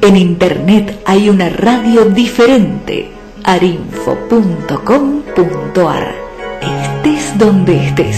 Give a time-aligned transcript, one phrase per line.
[0.00, 3.10] En Internet hay una radio diferente,
[3.44, 6.14] arinfo.com.ar.
[6.62, 8.16] Estés donde estés.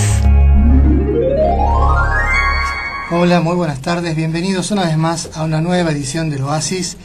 [3.10, 6.96] Hola, muy buenas tardes, bienvenidos una vez más a una nueva edición del Oasis.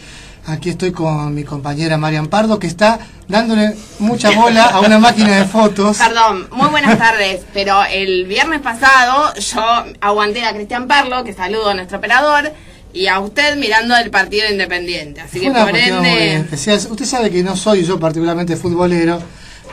[0.47, 5.37] Aquí estoy con mi compañera Marian Pardo que está dándole mucha bola a una máquina
[5.37, 5.97] de fotos.
[5.97, 9.61] Perdón, muy buenas tardes, pero el viernes pasado yo
[10.01, 12.51] aguanté a Cristian Parlo, que saludo a nuestro operador,
[12.93, 15.21] y a usted mirando el partido independiente.
[15.21, 16.35] Así que por ende.
[16.35, 16.79] Especial.
[16.91, 19.19] Usted sabe que no soy yo particularmente futbolero,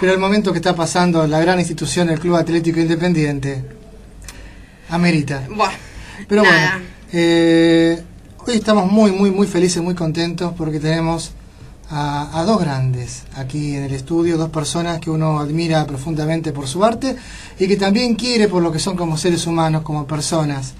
[0.01, 3.63] pero el momento que está pasando la gran institución, el Club Atlético Independiente,
[4.89, 5.45] amerita.
[5.51, 5.75] Bueno,
[6.27, 6.73] pero nada.
[6.73, 8.03] bueno, eh,
[8.47, 11.31] hoy estamos muy, muy, muy felices, muy contentos porque tenemos
[11.91, 16.85] a, dos grandes aquí en el estudio, dos personas que uno admira profundamente por su
[16.85, 17.17] arte
[17.59, 20.75] y que también quiere por lo que son como seres humanos, como personas,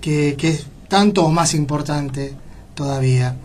[0.00, 2.34] que, que es tanto o más importante
[2.74, 3.36] todavía.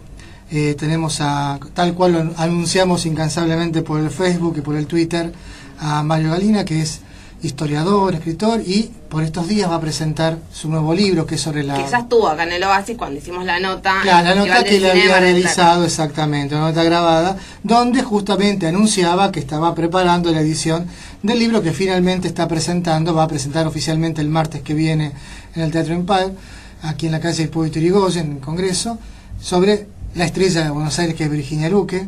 [0.52, 5.32] Eh, tenemos a, tal cual lo anunciamos incansablemente por el Facebook y por el Twitter,
[5.80, 7.00] a Mario Galina, que es
[7.44, 11.64] historiador, escritor, y por estos días va a presentar su nuevo libro, que es sobre
[11.64, 11.76] la...
[11.76, 14.00] Que ya estuvo acá en el Oasis cuando hicimos la nota.
[14.02, 19.40] Claro, la nota que le había realizado exactamente, una nota grabada, donde justamente anunciaba que
[19.40, 20.88] estaba preparando la edición
[21.22, 25.12] del libro que finalmente está presentando, va a presentar oficialmente el martes que viene
[25.56, 26.34] en el Teatro Empire,
[26.82, 28.98] aquí en la calle Hipólito Yrigoyen, en el Congreso,
[29.40, 32.08] sobre la estrella de Buenos Aires que es Virginia Luque.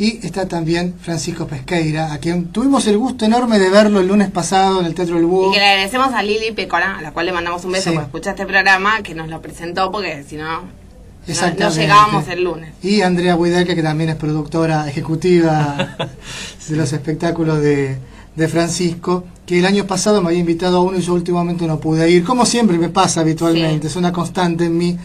[0.00, 4.30] Y está también Francisco Pesqueira, a quien tuvimos el gusto enorme de verlo el lunes
[4.30, 5.50] pasado en el Teatro del Búho.
[5.50, 7.94] Y que le agradecemos a Lili Pecora, a la cual le mandamos un beso Sí.
[7.96, 12.72] por escuchar este programa, que nos lo presentó porque si no, no, llegábamos el lunes.
[12.82, 15.96] Y Andrea Huidelke, que también es productora ejecutiva
[16.68, 17.98] de los espectáculos de,
[18.36, 21.78] de Francisco, que el año pasado me había invitado a uno y yo últimamente no
[21.78, 22.24] pude ir.
[22.24, 23.92] Como siempre me pasa habitualmente, Sí.
[23.92, 24.96] es una constante en mí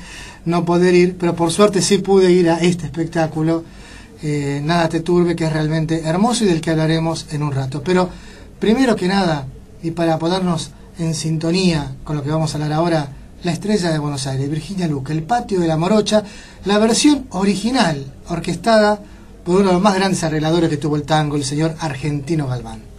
[0.45, 3.66] no poder ir, pero por suerte sí pude ir a este espectáculo.
[4.28, 7.84] Eh, nada te turbe, que es realmente hermoso y del que hablaremos en un rato.
[7.84, 8.09] Pero
[8.59, 9.46] primero que nada,
[9.84, 13.08] y para ponernos en sintonía con lo que vamos a hablar ahora,
[13.44, 16.24] la estrella de Buenos Aires, Virginia Luque, el patio de la morocha,
[16.66, 19.00] la versión original, orquestada
[19.44, 22.94] por uno de los más grandes arregladores que tuvo el tango, el señor Argentino Galván.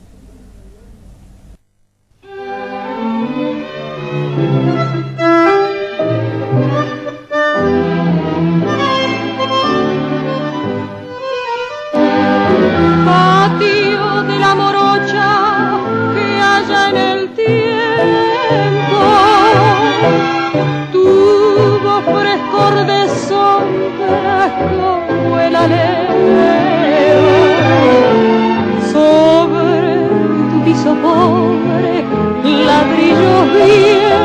[32.66, 34.16] Ladrillos viejos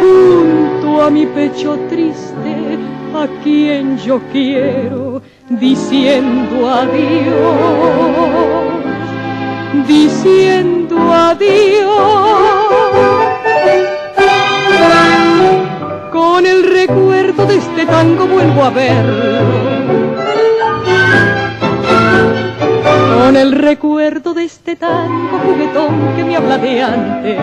[0.00, 2.78] junto a mi pecho triste
[3.14, 7.98] a quien yo quiero diciendo adiós
[9.86, 11.88] diciendo adiós.
[16.12, 19.27] Con el recuerdo de este tango vuelvo a verlo
[23.40, 27.38] el recuerdo de este tango juguetón que me habla de antes.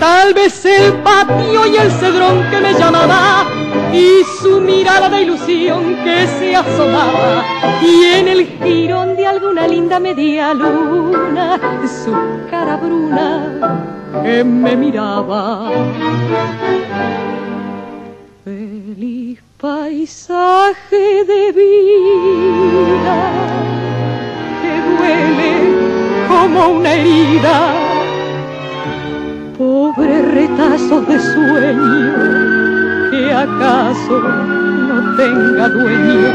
[0.00, 3.44] Tal vez el patio y el cedrón que me llamaba
[3.92, 7.44] y su mirada de ilusión que se asomaba
[7.82, 12.12] y en el jirón de alguna linda media luna su
[12.50, 13.84] cara bruna
[14.24, 15.70] que me miraba.
[18.44, 23.18] Feliz paisaje de vida
[24.98, 25.52] duele
[26.28, 27.74] como una herida.
[29.56, 36.32] Pobre retazo de sueño que acaso no tenga dueño.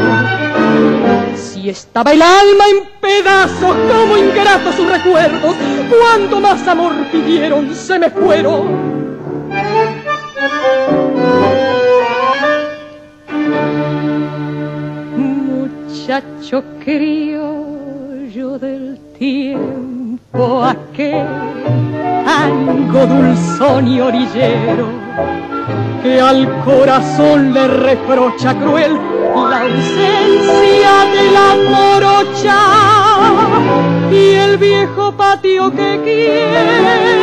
[1.36, 5.56] Si estaba el alma en pedazos como ingratos sus recuerdos,
[5.88, 8.94] cuanto más amor pidieron se me fueron.
[15.16, 16.64] Muchacho
[18.34, 21.24] del tiempo aquel
[22.24, 24.88] tango dulzón y orillero,
[26.02, 28.98] que al corazón le reprocha cruel
[29.50, 32.58] la ausencia de la morocha
[34.10, 37.13] y el viejo patio que quiero.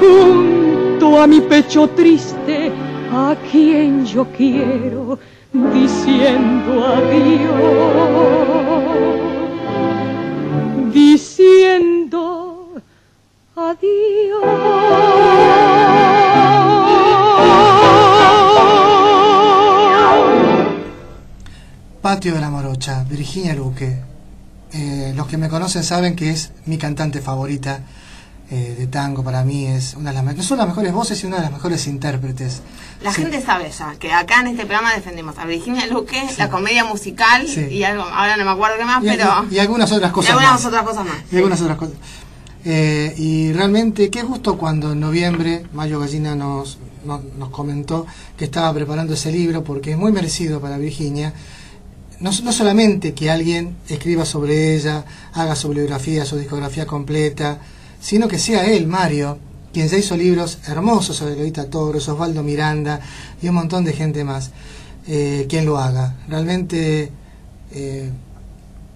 [0.00, 2.72] junto a mi pecho triste,
[3.12, 5.18] a quien yo quiero,
[5.52, 7.60] diciendo adiós,
[10.92, 12.20] diciendo
[13.54, 14.19] adiós.
[22.10, 23.96] Patio de la Morocha, Virginia Luque.
[24.72, 27.82] Eh, los que me conocen saben que es mi cantante favorita
[28.50, 29.22] eh, de tango.
[29.22, 31.52] Para mí es una de las no son las mejores voces y una de las
[31.52, 32.62] mejores intérpretes.
[33.00, 36.84] La gente sabe ya que acá en este programa defendemos a Virginia Luque, la comedia
[36.84, 40.30] musical y algo, ahora no me acuerdo qué más, pero y, algunas otras cosas.
[40.30, 41.18] Y algunas otras cosas más.
[41.30, 41.94] Y algunas otras cosas.
[42.64, 48.04] Eh, y realmente qué gusto cuando en noviembre Mayo Gallina nos, nos comentó
[48.36, 51.32] que estaba preparando ese libro porque es muy merecido para Virginia
[52.20, 57.58] no, no, solamente que alguien escriba sobre ella, haga su bibliografía, su discografía completa,
[58.00, 59.38] sino que sea él, Mario,
[59.72, 63.00] quien ya hizo libros hermosos sobre Lolita Torres, Osvaldo Miranda
[63.40, 64.50] y un montón de gente más,
[65.06, 66.16] eh, quien lo haga.
[66.28, 67.10] Realmente,
[67.72, 68.10] eh,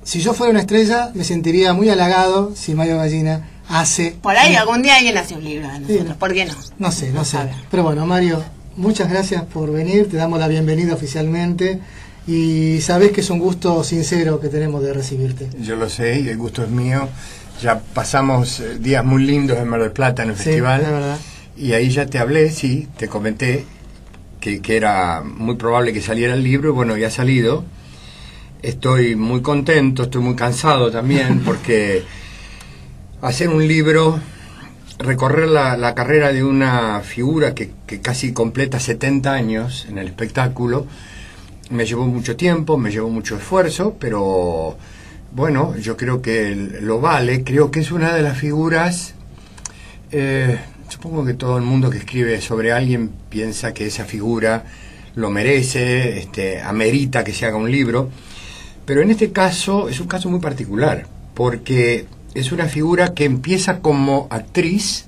[0.03, 4.17] si yo fuera una estrella, me sentiría muy halagado si Mario Gallina hace...
[4.21, 6.55] Por ahí algún día alguien hace un libro de nosotros, ¿por qué no?
[6.79, 7.39] No sé, no, sé.
[7.71, 8.43] Pero bueno, Mario,
[8.77, 11.81] muchas gracias por venir, te damos la bienvenida oficialmente
[12.27, 15.49] y sabes que es un gusto sincero que tenemos de recibirte.
[15.61, 17.09] Yo lo sé y el gusto es mío.
[17.63, 20.81] Ya pasamos eh, días muy lindos en Mar del Plata en el festival.
[20.81, 21.19] verdad.
[21.57, 23.65] Y ahí ya te hablé, sí, te comenté
[24.41, 27.65] que, que era muy probable que saliera el libro y bueno, ya ha salido.
[28.63, 32.05] Estoy muy contento, estoy muy cansado también porque
[33.21, 34.19] hacer un libro,
[34.99, 40.07] recorrer la, la carrera de una figura que, que casi completa 70 años en el
[40.07, 40.87] espectáculo,
[41.71, 44.77] me llevó mucho tiempo, me llevó mucho esfuerzo, pero
[45.33, 49.15] bueno, yo creo que lo vale, creo que es una de las figuras,
[50.13, 50.59] eh,
[50.89, 54.65] supongo que todo el mundo que escribe sobre alguien piensa que esa figura
[55.17, 58.11] lo merece, este, amerita que se haga un libro,
[58.85, 63.81] pero en este caso es un caso muy particular, porque es una figura que empieza
[63.81, 65.07] como actriz,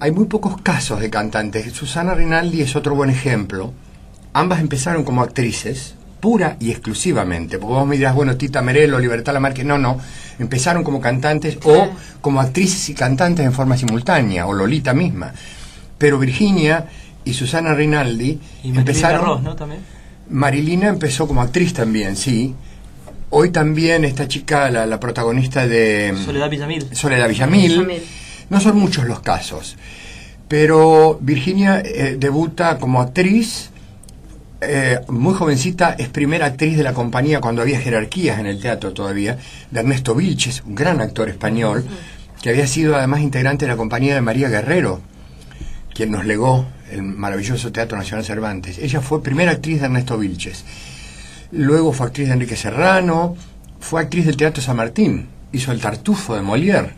[0.00, 3.72] hay muy pocos casos de cantantes, Susana Rinaldi es otro buen ejemplo,
[4.32, 9.32] ambas empezaron como actrices, pura y exclusivamente, porque vos me dirás, bueno, Tita Merelo, Libertad
[9.32, 9.98] Lamarque, no, no,
[10.38, 11.88] empezaron como cantantes o
[12.20, 15.32] como actrices y cantantes en forma simultánea, o Lolita misma.
[15.96, 16.86] Pero Virginia
[17.24, 19.44] y Susana Rinaldi empezaron...
[19.44, 19.56] ¿no?
[19.56, 19.80] También.
[20.30, 22.54] Marilina empezó como actriz también, sí.
[23.30, 26.14] Hoy también esta chica, la, protagonista de...
[26.24, 26.88] Soledad Villamil.
[26.92, 28.02] Soledad Villamil.
[28.50, 29.76] No son muchos los casos.
[30.48, 33.70] Pero Virginia eh, debuta como actriz
[34.60, 38.92] eh, muy jovencita, es primera actriz de la compañía cuando había jerarquías en el teatro
[38.92, 39.38] todavía,
[39.70, 41.84] de Ernesto Vilches, un gran actor español,
[42.42, 45.00] que había sido además integrante de la compañía de María Guerrero,
[45.94, 48.78] quien nos legó el maravilloso Teatro Nacional Cervantes.
[48.78, 50.64] Ella fue primera actriz de Ernesto Vilches.
[51.52, 53.36] Luego fue actriz de Enrique Serrano,
[53.80, 56.94] fue actriz del Teatro San Martín, hizo El Tartufo de Molière,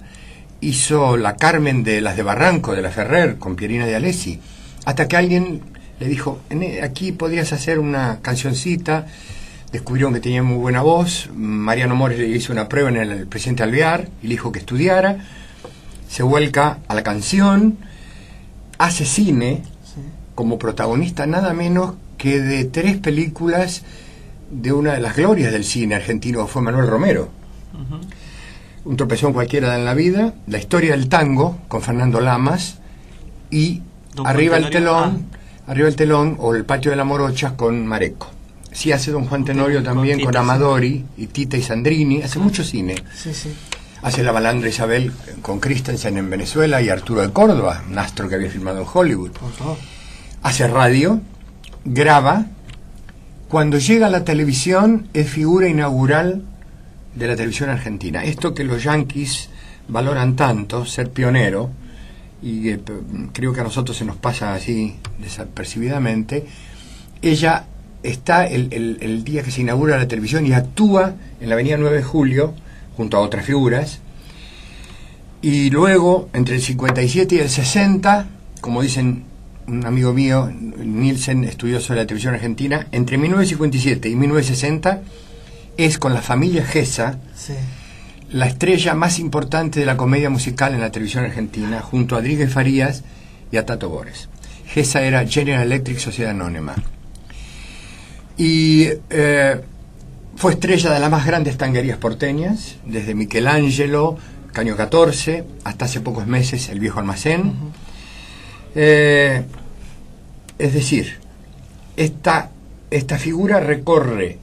[0.60, 4.40] hizo La Carmen de las de Barranco, de la Ferrer, con Pierina de Alessi,
[4.84, 5.60] hasta que alguien
[6.00, 6.40] le dijo,
[6.82, 9.06] aquí podrías hacer una cancioncita,
[9.70, 13.62] descubrieron que tenía muy buena voz, Mariano Mores le hizo una prueba en el, presidente
[13.62, 15.18] Alvear y le dijo que estudiara,
[16.08, 17.76] se vuelca a la canción,
[18.78, 19.62] hace cine
[20.34, 23.82] como protagonista nada menos que de tres películas
[24.50, 27.28] de una de las glorias del cine argentino, fue Manuel Romero.
[28.86, 32.78] Un tropezón cualquiera en la vida, la historia del tango con Fernando Lamas
[33.50, 33.82] y
[34.24, 35.39] arriba el telón.
[35.70, 38.28] Arriba el telón o el patio de la Morocha con Mareco.
[38.72, 42.96] Sí hace Don Juan Tenorio también con, Amadori y Tita y Sandrini, hace mucho cine.
[43.14, 43.54] Sí, sí.
[44.02, 45.12] Hace La Balandra Isabel
[45.42, 49.30] con Christensen en Venezuela y Arturo de Córdoba, un astro que había filmado en Hollywood.
[50.42, 51.20] Hace radio,
[51.84, 52.46] graba.
[53.48, 56.42] Cuando llega a la televisión es figura inaugural
[57.14, 58.24] de la televisión argentina.
[58.24, 59.50] Esto que los yanquis
[59.86, 61.70] valoran tanto, ser pionero,
[62.42, 62.74] y
[63.32, 66.46] creo que a nosotros se nos pasa así desapercibidamente,
[67.22, 67.66] ella
[68.02, 72.02] está el, día que se inaugura la televisión y actúa en la avenida 9 de
[72.02, 72.54] Julio
[72.96, 74.00] junto a otras figuras.
[75.42, 78.28] Y luego, entre el 57 y el 60,
[78.60, 79.24] como dicen
[79.66, 85.02] un amigo mío, Nielsen, estudioso de la televisión argentina, entre 1957 y 1960
[85.76, 87.18] es con la familia Gesa
[88.32, 92.52] la estrella más importante de la comedia musical en la televisión argentina, junto a Rodríguez
[92.52, 93.02] Farías
[93.50, 94.28] y a Tato Bores.
[94.66, 96.76] Gesa era General Electric Sociedad Anónima.
[98.36, 99.60] Y eh,
[100.36, 104.16] fue estrella de las más grandes tanguerías porteñas, desde Michelangelo,
[104.52, 107.52] Caño 14, hasta hace pocos meses El Viejo Almacén.
[108.74, 109.42] Eh,
[110.58, 111.18] es decir,
[111.96, 112.50] esta,
[112.90, 114.38] esta figura recorre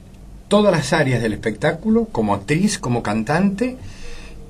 [0.48, 3.76] todas las áreas del espectáculo, como actriz, como cantante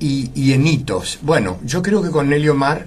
[0.00, 1.18] y, en hitos.
[1.22, 2.86] Bueno, yo creo que con Nelly Omar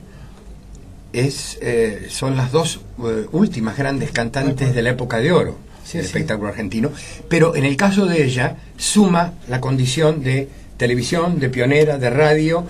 [1.13, 5.57] es, eh, son las dos eh, últimas grandes cantantes de la época de oro
[5.91, 6.89] del espectáculo argentino,
[7.27, 12.65] pero en el caso de ella suma la condición de televisión, de pionera, de radio,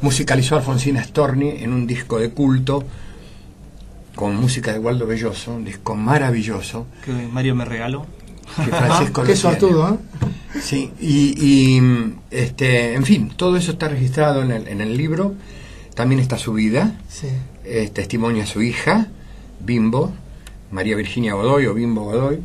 [0.00, 2.82] musicalizó a Alfonsina Storni en un disco de culto
[4.16, 6.86] con música de Waldo Belloso, un disco maravilloso.
[7.04, 8.04] Que Mario me regaló
[8.56, 10.60] que Francisco Qué sortudo, ¿eh?
[10.60, 11.80] Sí, y,
[12.30, 15.34] este, en fin, todo eso está registrado en el, en el libro.
[15.94, 17.28] También está su vida, sí.
[17.92, 19.08] testimonio a su hija,
[19.60, 20.12] Bimbo,
[20.70, 22.40] María Virginia Godoy o Bimbo Godoy,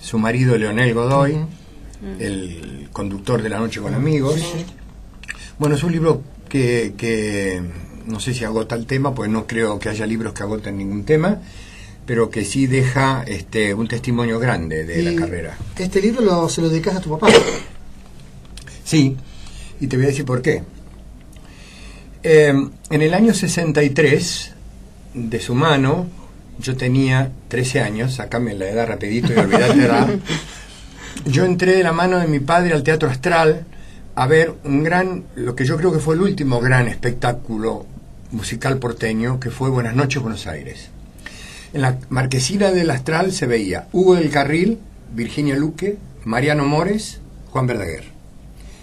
[0.00, 1.36] su marido Leonel Godoy,
[2.18, 4.42] el conductor de La Noche con Amigos.
[5.58, 7.62] Bueno, es un libro que, que
[8.06, 11.04] no sé si agota el tema, pues no creo que haya libros que agoten ningún
[11.04, 11.40] tema
[12.06, 15.58] pero que sí deja este, un testimonio grande de la carrera.
[15.76, 17.28] Este libro lo, se lo dedicas a tu papá.
[18.84, 19.16] Sí,
[19.80, 20.62] y te voy a decir por qué.
[22.22, 24.52] Em, en el año 63,
[25.14, 26.06] de su mano,
[26.60, 30.08] yo tenía 13 años, sacame la edad rapidito y olvidate la edad.
[31.26, 33.66] Yo entré de la mano de mi padre al Teatro Astral
[34.14, 37.84] a ver un gran, lo que yo creo que fue el último gran espectáculo
[38.30, 40.90] musical porteño, que fue Buenas noches Buenos Aires.
[41.76, 44.78] En la marquesina del Astral se veía Hugo del Carril,
[45.14, 48.04] Virginia Luque, Mariano Mores, Juan Verdaguer.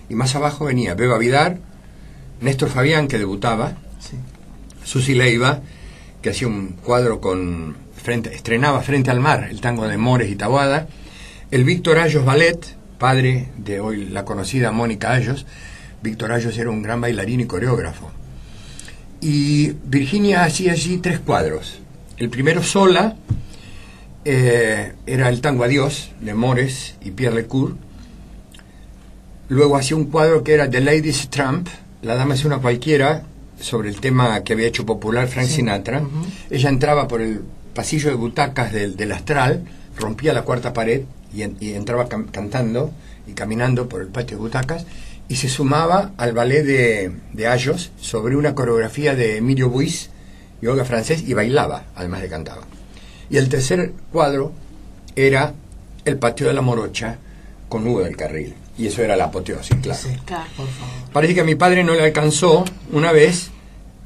[0.09, 1.57] Y más abajo venía Beba Vidar,
[2.39, 3.77] Néstor Fabián, que debutaba,
[4.83, 5.61] Susi Leiva,
[6.21, 10.35] que hacía un cuadro con frente, estrenaba Frente al Mar, el tango de Mores y
[10.35, 10.87] Tabuada,
[11.49, 15.47] el Víctor Ayos Ballet, padre de hoy la conocida Mónica Ayos.
[16.03, 18.11] Víctor Ayos era un gran bailarín y coreógrafo.
[19.19, 21.79] Y Virginia hacía allí tres cuadros.
[22.17, 23.15] El primero sola
[24.23, 27.75] eh, era el tango Adiós de Mores y Pierre Lecour.
[29.49, 31.67] Luego hacía un cuadro que era The Ladies Trump,
[32.03, 33.23] la dama es una cualquiera,
[33.59, 36.03] sobre el tema que había hecho popular Frank Sinatra.
[36.51, 37.41] Ella entraba por el
[37.73, 39.63] pasillo de butacas del, astral,
[39.97, 41.03] rompía la cuarta pared
[41.33, 41.41] y,
[41.73, 42.91] entraba cantando
[43.25, 44.85] y caminando por el patio de butacas
[45.27, 49.69] y se sumaba al ballet de, de Ayos sobre una coreografía de Emilio
[50.63, 52.61] Yoga francés y bailaba, además de cantaba.
[53.29, 54.53] Y el tercer cuadro
[55.15, 55.53] era
[56.05, 57.17] el patio de la morocha
[57.67, 58.55] con Hugo del Carril.
[58.77, 59.99] Y eso era la apoteosis, claro.
[61.11, 63.49] Parece que a mi padre no le alcanzó una vez,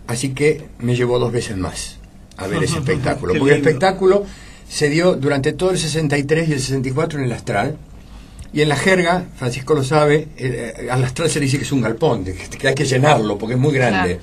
[0.07, 1.97] así que me llevó dos veces más
[2.37, 3.33] a ver ese espectáculo.
[3.37, 4.25] Porque el espectáculo
[4.67, 7.77] se dio durante todo el 63 y el 64 en el Astral.
[8.51, 11.81] Y en la jerga, Francisco lo sabe, eh, al Astral se dice que es un
[11.81, 14.19] galpón, que hay que llenarlo porque es muy grande.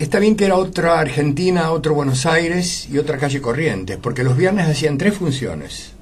[0.00, 4.34] Está bien que era otra Argentina, otro Buenos Aires y otra calle Corrientes, porque los
[4.34, 5.92] viernes hacían tres funciones.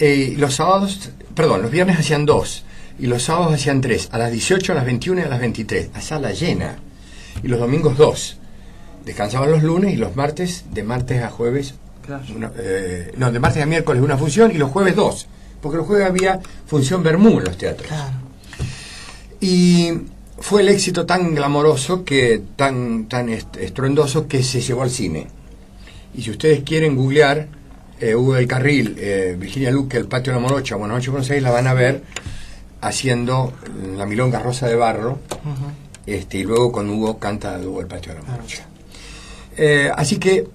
[0.00, 2.64] Eh, los sábados, perdón, los viernes hacían dos
[2.98, 5.90] y los sábados hacían tres, a las 18, a las 21 y a las 23,
[5.94, 6.78] a sala llena.
[7.44, 8.38] Y los domingos dos.
[9.04, 11.74] Descansaban los lunes y los martes, de martes a jueves,
[12.58, 15.28] eh, no, de martes a miércoles una función y los jueves dos,
[15.60, 17.92] porque los jueves había función Bermú en los teatros.
[19.40, 19.92] Y
[20.42, 25.28] fue el éxito tan glamoroso que tan tan estruendoso que se llevó al cine.
[26.14, 27.46] Y si ustedes quieren googlear
[28.00, 31.30] eh, Hugo del Carril, eh, Virginia Luque, El Patio de la Morocha, Buenas noches Buenos
[31.30, 32.02] Aires, la van a ver
[32.80, 33.52] haciendo
[33.96, 35.20] la milonga rosa de barro,
[36.06, 38.66] este, y luego con Hugo canta Hugo El Patio de la Morocha.
[39.56, 40.48] Eh, así que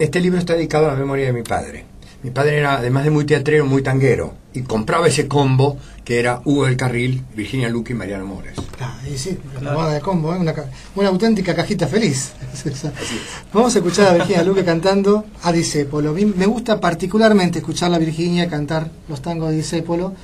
[0.00, 1.84] este libro está dedicado a la memoria de mi padre.
[2.22, 6.40] Mi padre era, además de muy teatrero, muy tanguero, y compraba ese combo que era
[6.44, 8.54] Hugo del Carril, Virginia Luque y Mariano Mores.
[8.80, 10.38] Ah, y sí, la moda de combo, ¿eh?
[10.38, 10.52] una,
[10.96, 12.32] una, auténtica cajita feliz.
[13.52, 16.12] Vamos a escuchar a Virginia Luque cantando a Disépolo.
[16.12, 20.14] Me gusta particularmente escuchar a Virginia cantar los tangos de Disépolo.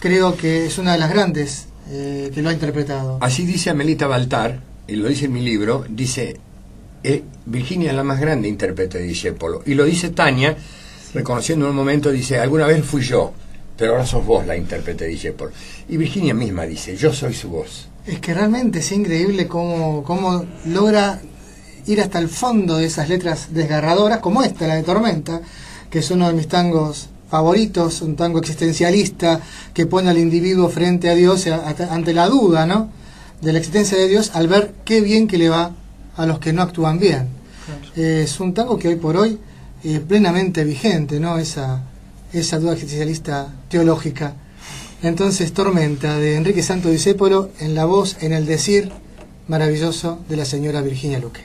[0.00, 3.18] Creo que es una de las grandes eh, que lo ha interpretado.
[3.20, 6.38] Así dice Amelita Baltar, y lo dice en mi libro, dice,
[7.02, 9.62] eh, Virginia es la más grande intérprete de Disépolo.
[9.66, 10.56] Y lo dice Tania,
[11.14, 13.32] reconociendo en un momento, dice, alguna vez fui yo,
[13.78, 15.52] pero ahora sos vos la intérprete de por
[15.88, 17.88] Y Virginia misma dice, yo soy su voz.
[18.06, 21.20] Es que realmente es increíble cómo, cómo logra
[21.86, 25.40] ir hasta el fondo de esas letras desgarradoras, como esta, la de Tormenta,
[25.88, 29.40] que es uno de mis tangos favoritos, un tango existencialista
[29.72, 32.90] que pone al individuo frente a Dios ante la duda, ¿no?
[33.40, 35.72] De la existencia de Dios al ver qué bien que le va
[36.16, 37.28] a los que no actúan bien.
[37.96, 39.38] es un tango que hoy por hoy
[39.84, 41.38] eh, plenamente vigente, ¿no?
[41.38, 41.82] Esa,
[42.32, 44.34] esa duda existencialista teológica.
[45.02, 48.90] Entonces, Tormenta, de Enrique Santo Discépolo, en la voz, en el decir
[49.48, 51.42] maravilloso de la señora Virginia Luque.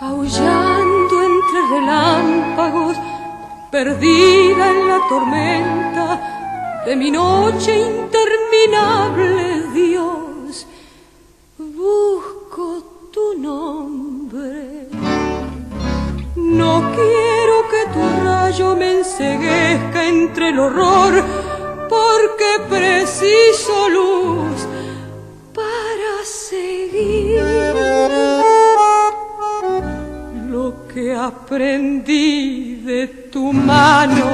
[0.00, 2.96] Aullando entre relámpagos,
[3.72, 10.15] perdida en la tormenta de mi noche interminable, Dios,
[11.86, 12.66] busco
[13.14, 14.88] tu nombre.
[16.34, 21.12] No quiero que tu rayo me enseguezca entre el horror
[21.88, 24.56] porque preciso luz
[25.60, 27.44] para seguir
[30.54, 34.28] lo que aprendí de tu mano.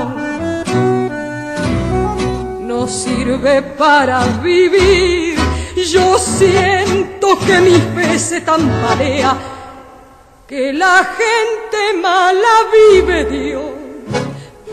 [2.71, 5.32] No sirve para vivir,
[5.85, 9.37] yo siento que mi fe se tambalea,
[10.47, 13.65] que la gente mala vive Dios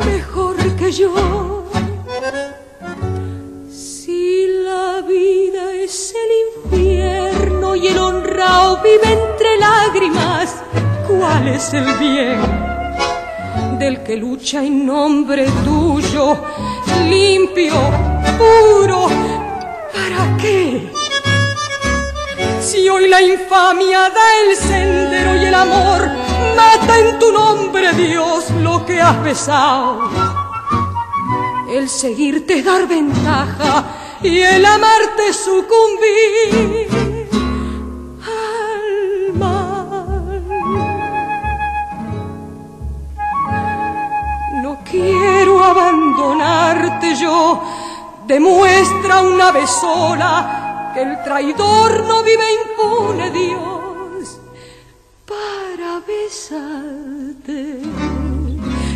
[0.05, 1.59] mejor que yo
[4.69, 6.31] la vida es el
[6.71, 10.57] infierno y el honrado vive entre lágrimas,
[11.07, 12.39] ¿cuál es el bien?
[13.79, 16.37] Del que lucha en nombre tuyo,
[17.09, 17.73] limpio,
[18.37, 19.07] puro,
[19.93, 20.98] ¿para qué?
[22.61, 26.09] Si hoy la infamia da el sendero y el amor
[26.55, 30.09] mata en tu nombre, Dios, lo que has besado.
[31.69, 33.85] El seguirte dar ventaja
[34.21, 36.89] y el amarte sucumbir.
[44.91, 47.61] Quiero abandonarte yo,
[48.25, 50.68] demuestra una vez sola
[51.01, 54.39] el traidor no vive impune, Dios,
[55.25, 57.79] para besarte.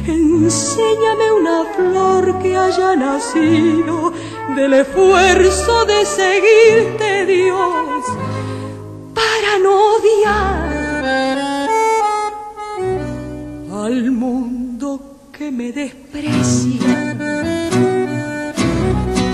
[0.06, 4.12] Enséñame una flor que haya nacido
[4.56, 8.04] del esfuerzo de seguirte, Dios,
[9.14, 11.70] para no odiar
[13.86, 15.00] al mundo
[15.32, 17.03] que me desprecia.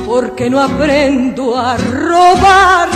[0.10, 2.89] Porque no aprendo a robar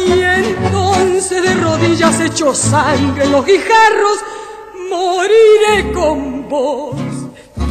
[0.00, 4.18] y entonces de rodillas hecho sangre en los guijarros
[4.90, 6.96] moriré con vos,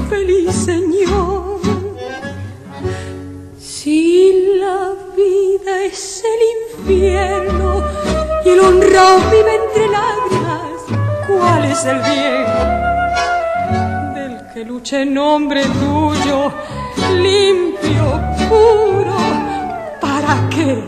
[0.10, 1.60] feliz Señor.
[3.60, 6.39] Si la vida es el
[6.79, 7.84] infierno
[8.45, 10.71] y el honrado vive entre lágrimas,
[11.27, 12.45] ¿cuál es el bien?
[14.15, 16.53] Del que lucha en nombre tuyo,
[16.97, 19.17] limpio, puro,
[20.01, 20.84] ¿para qué?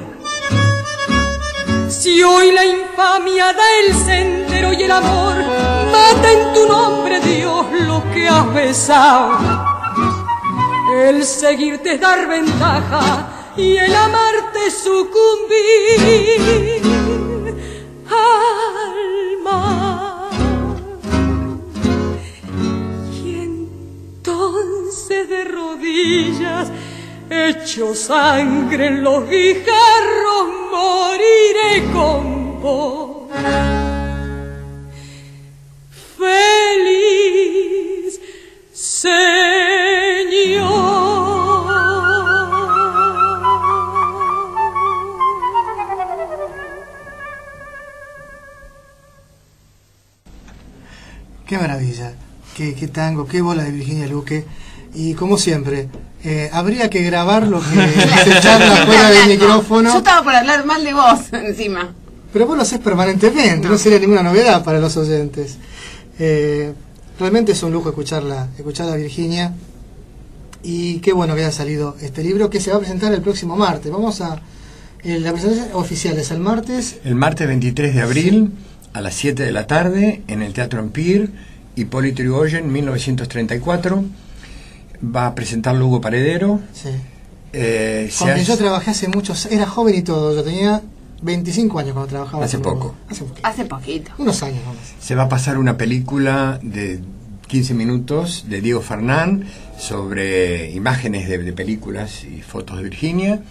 [1.89, 5.35] Si hoy la infamia da el sendero y el amor
[5.91, 9.37] mata en tu nombre, Dios, lo que has besado
[10.93, 15.97] el seguirte es dar ventaja y el amarte sucumbir
[18.09, 19.86] al mar.
[24.87, 26.71] De rodillas,
[27.29, 33.17] hecho sangre en los guijarros, moriré con vos.
[36.17, 37.27] Feliz.
[51.45, 52.13] Qué maravilla,
[52.55, 54.45] qué, tango, qué bola de Virginia Luque.
[54.97, 55.89] Y como siempre,
[56.23, 57.65] eh, habría que grabar lo que
[58.23, 59.91] se charla fuera del micrófono.
[59.91, 61.93] Yo estaba por hablar mal de vos encima.
[62.33, 65.57] Pero vos lo haces permanentemente, no, sería ninguna novedad para los oyentes.
[66.17, 66.73] Eh,
[67.19, 69.53] realmente es un lujo escucharla, escucharla a Virginia.
[70.63, 73.55] Y qué bueno que haya salido este libro que se va a presentar el próximo
[73.55, 73.91] martes.
[73.91, 74.41] Vamos a.
[75.03, 76.97] Eh, la presentación oficial es el martes.
[77.05, 78.51] El martes 23 de abril
[78.93, 81.29] a las 7 de la tarde en el Teatro Empire,
[81.75, 84.03] Hipólito Yrigoyen, 1934.
[85.03, 86.59] Va a presentar Lugo Paredero.
[86.73, 86.89] Sí.
[87.53, 90.81] Eh, Con quien yo trabajé hace muchos, era joven y todo, yo tenía
[91.21, 92.45] 25 años cuando trabajaba.
[92.45, 92.95] Hace poco.
[93.09, 93.47] Hace, poquito.
[93.47, 94.11] Hace poquito.
[94.17, 94.81] Unos años vamos.
[94.99, 96.99] Se va a pasar una película de
[97.47, 99.45] 15 minutos de Diego Fernán
[99.77, 103.41] sobre imágenes de, de películas y fotos de Virginia.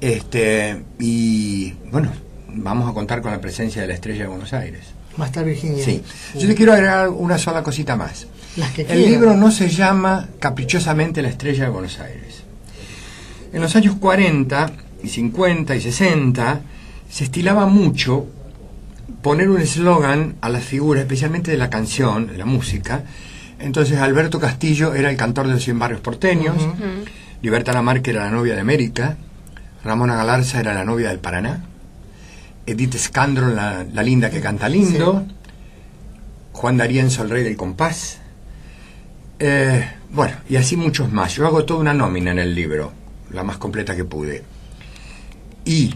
[0.00, 2.10] Este, y bueno,
[2.48, 4.84] vamos a contar con la presencia de la estrella de Buenos Aires.
[5.20, 5.84] Va a estar Virginia.
[5.84, 6.02] Sí.
[6.38, 8.26] Yo le quiero agregar una sola cosita más.
[8.58, 9.04] Las que El quieran.
[9.04, 12.42] libro no se llama caprichosamente La estrella de Buenos Aires.
[13.52, 16.60] En los años 40 y 50 y 60
[17.08, 18.26] se estilaba mucho
[19.22, 23.04] poner un eslogan a las figuras, especialmente de la canción, de la música.
[23.58, 26.56] Entonces Alberto Castillo era el cantor de los 100 barrios porteños,
[27.42, 29.16] Libertad Lamarque era la novia de América,
[29.84, 31.64] Ramona Galarza era la novia del Paraná,
[32.66, 35.24] Edith Scandron, la, la linda que canta lindo,
[36.52, 38.18] Juan D'Arienzo, el rey del compás.
[39.38, 41.34] Eh, bueno, y así muchos más.
[41.34, 42.92] Yo hago toda una nómina en el libro,
[43.32, 44.42] la más completa que pude.
[45.64, 45.94] Y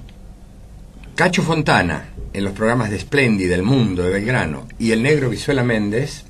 [1.14, 5.62] Cacho Fontana, en los programas de Splendid, del Mundo, de Belgrano, y el negro Visuela
[5.62, 6.24] Méndez,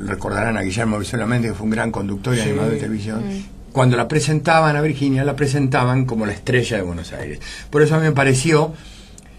[0.00, 3.24] recordarán a Guillermo Visuela Méndez, que fue un gran conductor y animador de televisión,
[3.72, 7.40] cuando la presentaban a Virginia, la presentaban como la estrella de Buenos Aires.
[7.70, 8.72] Por eso a mí me pareció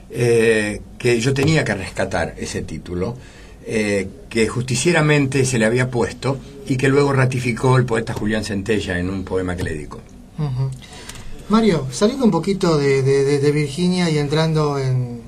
[0.09, 3.15] eh, que yo tenía que rescatar ese título,
[3.65, 8.99] eh, que justicieramente se le había puesto y que luego ratificó el poeta Julián Centella
[8.99, 9.99] en un poema que le dedicó.
[11.49, 15.21] Mario, saliendo un poquito de, de- Virginia y entrando en,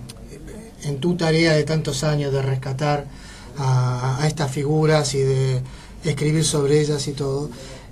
[0.84, 3.06] en tu tarea de tantos años de rescatar
[3.58, 5.62] a, estas figuras y de
[6.04, 7.50] escribir sobre ellas y todo,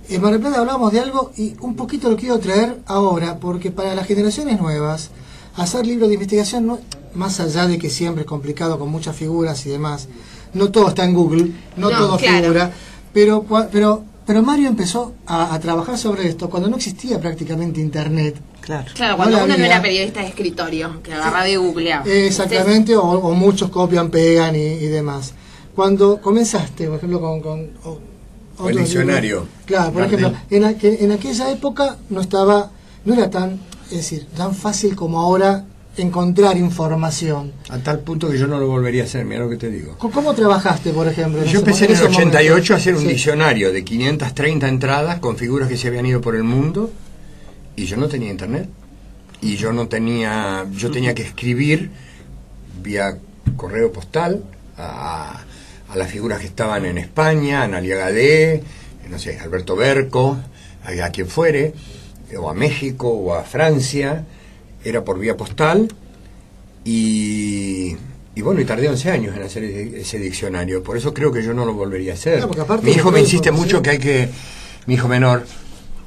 [0.08, 3.94] en Mar Plata hablamos de algo y un poquito lo quiero traer ahora, porque para
[3.94, 5.10] las generaciones nuevas,
[5.56, 6.80] hacer libros de investigación, no-
[7.14, 10.08] más allá de que siempre es complicado con muchas figuras y demás,
[10.56, 12.38] no todo está en Google, no, No, todo claro.
[12.42, 12.70] figura,
[13.12, 17.80] pero, cua- pero, pero Mario empezó a, a trabajar sobre esto cuando no existía prácticamente
[17.80, 18.36] Internet.
[18.60, 18.90] Claro.
[18.94, 22.04] Claro, cuando uno no era periodista de escritorio, que agarraba y googleaba.
[22.06, 25.34] Exactamente, o, o muchos copian, pegan y, y demás.
[25.74, 27.40] Cuando comenzaste, por ejemplo, con...
[27.40, 28.00] con o-
[28.58, 29.40] O el diccionario.
[29.40, 32.70] libros, Claro, por ejemplo, en, aqu- en aquella época no estaba,
[33.04, 35.64] no era tan, es decir, tan fácil como ahora
[35.98, 37.52] encontrar información.
[37.70, 39.96] A tal punto que yo no lo volvería a hacer, mira lo que te digo.
[39.98, 41.40] ¿Cómo, trabajaste, por ejemplo?
[41.42, 42.70] Yo ese empecé en el esos 88 a momentos?
[42.76, 43.08] hacer un Sí.
[43.08, 46.90] diccionario de 530 entradas con figuras que se habían ido por el mundo
[47.76, 48.68] y yo no tenía internet.
[49.40, 51.90] Y yo no tenía, yo tenía que escribir
[52.82, 53.18] vía
[53.56, 54.44] correo postal
[54.78, 55.40] a,
[55.88, 58.62] a las figuras que estaban en España, Analia Gadé,
[59.10, 60.38] no sé, Alberto Berco,
[60.84, 61.74] a, a quien fuere,
[62.38, 64.24] o a México o a Francia,
[64.88, 65.88] era por vía postal
[66.84, 67.96] y,
[68.34, 71.42] y bueno, y tardé 11 años en hacer ese, ese diccionario, por eso creo que
[71.42, 72.46] yo no lo volvería a hacer.
[72.46, 74.28] Claro, mi hijo me insiste mucho que hay que,
[74.86, 75.46] mi hijo menor,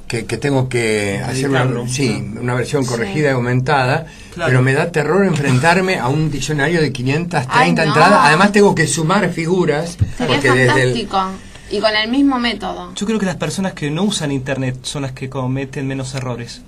[0.08, 4.48] que, que tengo que hacer una, sí, una versión corregida y aumentada, Claro.
[4.50, 7.82] pero me da terror enfrentarme a un diccionario de 530 Ay, no.
[7.82, 10.88] entradas, además tengo que sumar figuras, Sería porque desde el...
[10.92, 11.20] fantástico.
[11.72, 12.92] Y con el mismo método.
[12.96, 16.62] Yo creo que las personas que no usan internet son las que cometen menos errores.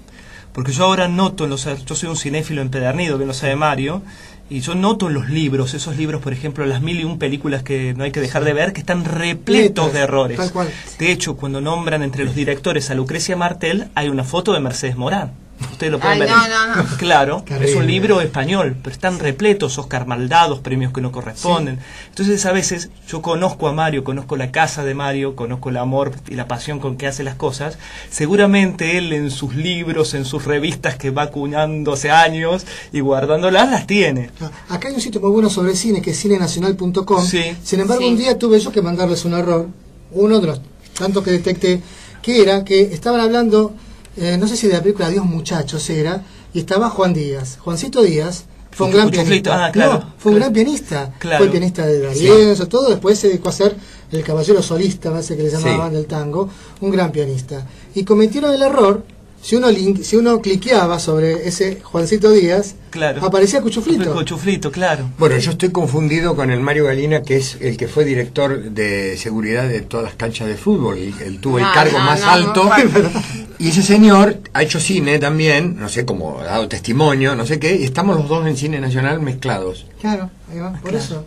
[0.52, 4.02] Porque yo ahora noto en los yo soy un cinéfilo empedernido, bien lo sabe Mario,
[4.50, 7.62] y yo noto en los libros, esos libros, por ejemplo, las mil y un películas
[7.62, 10.36] que no hay que dejar de ver, que están repletos de errores.
[10.36, 10.70] Tal cual.
[10.98, 14.96] De hecho, cuando nombran entre los directores a Lucrecia Martel, hay una foto de Mercedes
[14.96, 15.32] Morán.
[15.60, 16.30] Ustedes lo pueden Ay, ver.
[16.30, 16.84] no, no, no.
[16.98, 21.78] Claro, es un libro español, pero están repletos, Oscar Maldados, premios que no corresponden.
[22.08, 26.12] Entonces, a veces, yo conozco a Mario, conozco la casa de Mario, conozco el amor
[26.28, 27.78] y la pasión con que hace las cosas.
[28.10, 33.70] Seguramente él en sus libros, en sus revistas que va acuñando hace años y guardándolas,
[33.70, 34.30] las tiene.
[34.40, 37.24] Ah, Acá hay un sitio muy bueno sobre cine que es cinenacional.com.
[37.24, 37.56] Sí.
[37.64, 38.08] Sin embargo, Sí.
[38.10, 39.68] un día tuve yo que mandarles un error,
[40.12, 40.60] uno de los
[40.98, 41.80] tantos que detecté,
[42.20, 43.74] que era que estaban hablando,
[44.16, 46.22] eh, no sé si de la película Dios Muchachos era,
[46.54, 47.58] y estaba Juan Díaz.
[47.60, 49.66] Juancito Díaz fue un gran pianista.
[49.66, 50.38] ah, claro, no, fue un claro.
[50.38, 51.12] gran pianista.
[51.18, 51.38] Claro.
[51.38, 52.88] Fue el pianista de D'Arienzo, todo.
[52.90, 53.76] Después se dedicó a ser
[54.10, 55.96] el caballero solista, parece que le llamaban Sí.
[55.96, 56.48] del tango.
[56.80, 57.66] Un gran pianista.
[57.94, 59.04] Y cometieron el error.
[59.42, 63.24] Si uno, link- si uno cliqueaba sobre ese Juancito Díaz, Claro.
[63.26, 64.12] aparecía Cuchuflito.
[64.14, 65.10] Cuchuflito, claro.
[65.18, 69.16] Bueno, yo estoy confundido con el Mario Galina, que es el que fue director de
[69.16, 70.96] seguridad de todas las canchas de fútbol.
[70.98, 72.64] Él, él tuvo el cargo no, más no, alto.
[72.66, 73.10] no,
[73.58, 77.58] y ese señor ha hecho cine también, no sé cómo, ha dado testimonio, no sé
[77.58, 79.86] qué, y estamos los dos en cine nacional mezclados.
[80.00, 81.24] Claro, ahí va, por eso.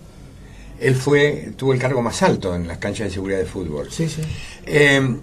[0.79, 3.87] Él fue, tuvo el cargo más alto en las canchas de seguridad de fútbol.
[3.91, 4.21] Sí, sí.
[4.65, 5.17] Eh,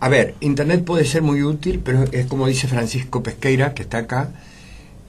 [0.00, 3.98] a ver, Internet puede ser muy útil, pero es como dice Francisco Pesqueira, que está
[3.98, 4.30] acá,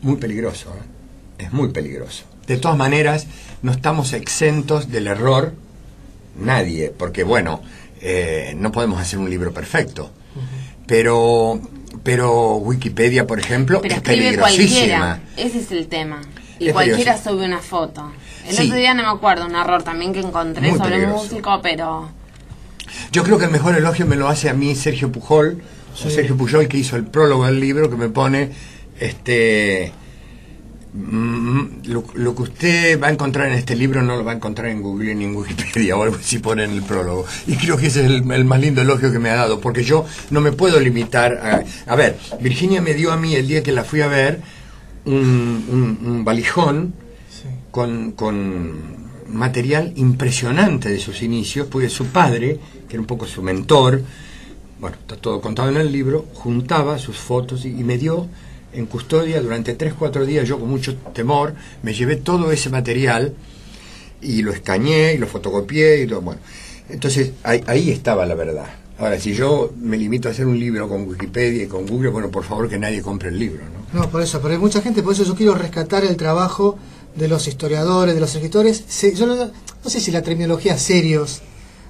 [0.02, 0.70] muy peligroso.
[0.70, 1.46] ¿eh?
[1.46, 2.24] Es muy peligroso.
[2.48, 3.28] De todas maneras,
[3.62, 5.54] no estamos exentos del error,
[6.38, 7.62] nadie, porque bueno,
[8.02, 10.12] eh, no podemos hacer un libro perfecto.
[10.86, 11.60] Pero
[12.04, 15.20] pero Wikipedia, por ejemplo, es peligrosísima.
[15.36, 16.22] Ese es el tema.
[16.60, 18.12] Y cualquiera sube una foto.
[18.48, 22.10] El otro día no me acuerdo, un error también que encontré sobre un músico, pero...
[23.12, 25.62] Yo creo que el mejor elogio me lo hace a mí Sergio Pujol,
[25.96, 28.52] Sergio Pujol que hizo el prólogo del libro, que me pone,
[29.00, 29.92] este...
[30.94, 34.70] Mm, lo, que usted va a encontrar en este libro no lo va a encontrar
[34.70, 37.26] en Google ni en Wikipedia o algo así pone en el prólogo.
[37.46, 40.06] Y creo que ese es el, más lindo elogio que me ha dado, porque yo
[40.32, 41.92] no me puedo limitar a...
[41.92, 44.42] A ver, Virginia me dio a mí el día que la fui a ver
[45.06, 46.94] un, un, valijón
[47.72, 53.42] con, con material impresionante de sus inicios, porque su padre, que era un poco su
[53.42, 54.02] mentor,
[54.80, 58.28] bueno, está todo contado en el libro, juntaba sus fotos y, me dio
[58.74, 63.34] en custodia durante 3, 4 días, yo con mucho temor, me llevé todo ese material
[64.22, 66.42] y lo escaneé y lo fotocopié y todo, bueno.
[66.90, 68.68] Entonces ahí, estaba la verdad.
[69.00, 72.30] Ahora, si yo me limito a hacer un libro con Wikipedia y con Google, bueno,
[72.30, 74.02] por favor que nadie compre el libro, ¿no?
[74.02, 76.78] No, por eso, pero hay mucha gente, por eso yo quiero rescatar el trabajo
[77.16, 78.84] de los historiadores, de los escritores.
[79.16, 79.52] yo no,
[79.86, 81.42] sé si la terminología serios,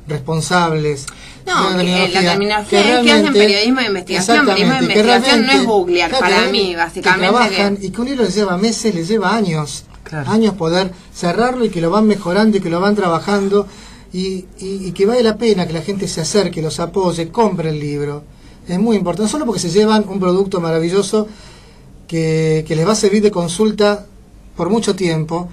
[0.08, 1.06] responsables.
[1.46, 4.46] No, la terminología que, hacen periodismo de investigación.
[4.46, 7.26] Periodismo de investigación no es googlear, para mí, básicamente.
[7.26, 9.84] Que trabajan y que un libro les lleva meses, les lleva años.
[10.12, 13.67] Años poder cerrarlo y que lo van mejorando y que lo van trabajando.
[14.13, 17.80] Y, y, que vale la pena que la gente se acerque, los apoye, compre el
[17.80, 18.24] libro.
[18.67, 21.28] Es muy importante, solo porque se llevan un producto maravilloso
[22.08, 24.06] que, que les va a servir de consulta
[24.56, 25.50] por mucho tiempo.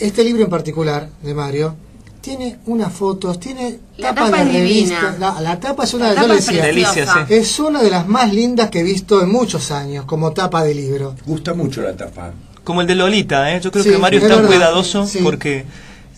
[0.00, 1.76] Este libro en particular de Mario
[2.24, 5.14] tiene unas fotos, tiene tapa, de revista.
[5.18, 6.86] La, tapa es una de,
[7.28, 10.74] es una de las más lindas que he visto en muchos años como tapa de
[10.74, 11.14] libro.
[11.26, 12.32] Gusta mucho la tapa.
[12.64, 13.60] Como el de Lolita, ¿eh?
[13.60, 15.66] yo creo que Mario está cuidadoso porque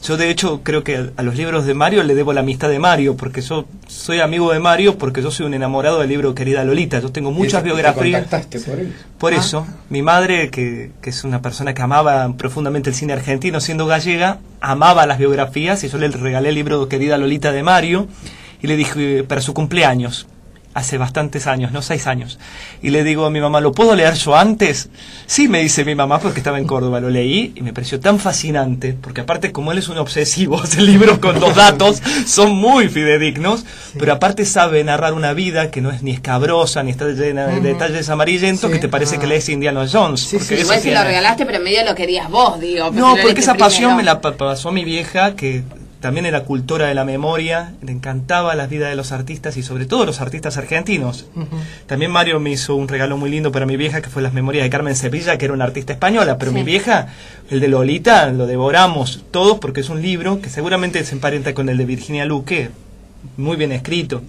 [0.02, 2.78] yo de hecho creo que a los libros de Mario le debo la amistad de
[2.78, 6.64] Mario, porque yo soy amigo de Mario porque yo soy un enamorado del libro Querida
[6.64, 7.00] Lolita.
[7.00, 8.26] Yo tengo muchas biografías.
[8.26, 8.92] por eso?
[9.18, 9.36] Por ah.
[9.36, 13.86] eso, mi madre, que, que, es una persona que amaba profundamente el cine argentino, siendo
[13.86, 18.06] gallega, amaba las biografías y yo le regalé el libro Querida Lolita de Mario
[18.62, 20.26] y le dije para su cumpleaños
[20.76, 22.38] hace bastantes años, no seis años.
[22.82, 24.90] Y le digo a mi mamá, ¿lo puedo leer yo antes?
[25.26, 28.18] Sí, me dice mi mamá, porque estaba en Córdoba, lo leí y me pareció tan
[28.18, 32.88] fascinante, porque aparte como él es un obsesivo, hace libros con los datos, son muy
[32.88, 33.64] fidedignos,
[33.98, 37.60] pero aparte sabe narrar una vida que no es ni escabrosa, ni está llena de
[37.60, 40.28] detalles amarillentos, que te parece que que lees Indiana Jones.
[40.30, 42.90] porque Igual si lo regalaste, pero medio lo querías vos, digo.
[42.92, 45.64] No, porque esa pasión me la pasó mi vieja, que
[46.00, 49.86] también era cultora de la memoria, le encantaba la vida de los artistas y sobre
[49.86, 51.26] todo los artistas argentinos.
[51.86, 54.64] También Mario me hizo un regalo muy lindo para mi vieja que fue las memorias
[54.64, 57.08] de Carmen Sevilla, que era una artista española, pero mi vieja,
[57.50, 61.68] el de Lolita, lo devoramos todos porque es un libro que seguramente se emparenta con
[61.68, 62.70] el de Virginia Luque,
[63.36, 64.22] muy bien escrito.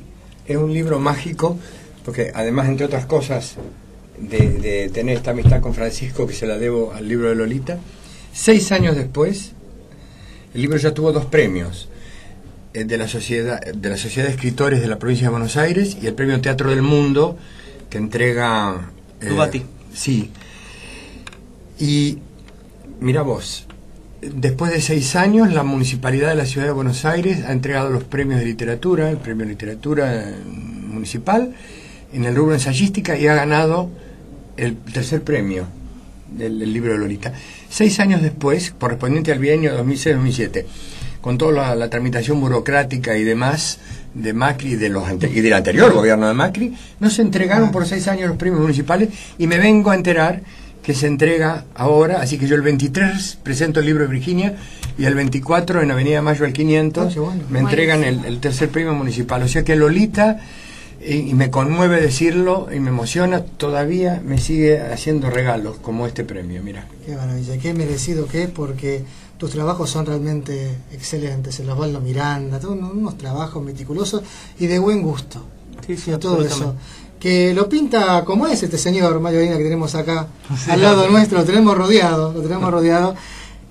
[0.48, 1.58] Es un libro mágico
[2.06, 3.56] porque además, entre otras cosas,
[4.18, 7.78] de, de tener esta amistad con Francisco que se la debo al libro de Lolita,
[8.32, 9.52] seis años después
[10.54, 11.90] el libro ya tuvo dos premios,
[12.74, 15.98] eh, de la Sociedad de la Sociedad de Escritores de la Provincia de Buenos Aires
[16.02, 17.38] y el Premio Teatro del Mundo
[17.90, 20.30] que entrega eh, Sí.
[21.80, 22.20] Y
[23.00, 23.66] mira vos,
[24.22, 28.04] después de seis años la Municipalidad de la Ciudad de Buenos Aires ha entregado los
[28.04, 31.56] premios de literatura, el Premio de Literatura Municipal,
[32.14, 33.90] en el rubro ensayística y ha ganado
[34.56, 35.68] el tercer premio
[36.30, 37.34] del libro de Lolita
[37.70, 40.66] seis años después, correspondiente al bienio 2006-2007,
[41.22, 43.80] con toda la, tramitación burocrática y demás
[44.14, 47.86] de Macri y, de los y del anterior gobierno de Macri, no se entregaron por
[47.86, 50.42] seis años los premios municipales y me vengo a enterar
[50.82, 54.56] que se entrega ahora, así que yo el 23 presento el libro de Virginia
[54.98, 58.94] y el 24 en Avenida Mayo al 500 ah, me entregan el, el tercer premio
[58.94, 59.44] municipal.
[59.44, 60.40] O sea que Lolita
[61.06, 66.62] y, me conmueve decirlo y me emociona, todavía me sigue haciendo regalos como este premio,
[66.64, 66.88] mira.
[67.06, 69.04] Qué maravilla, qué merecido que es porque
[69.38, 74.24] tus trabajos son realmente excelentes, el Osvaldo Miranda, todos unos trabajos meticulosos
[74.60, 75.44] y de buen gusto.
[75.86, 76.76] Sí, sí, todo eso.
[77.20, 80.28] Que lo pinta como es este señor Mario que tenemos acá
[80.70, 83.16] al lado nuestro, lo tenemos rodeado, lo tenemos rodeado,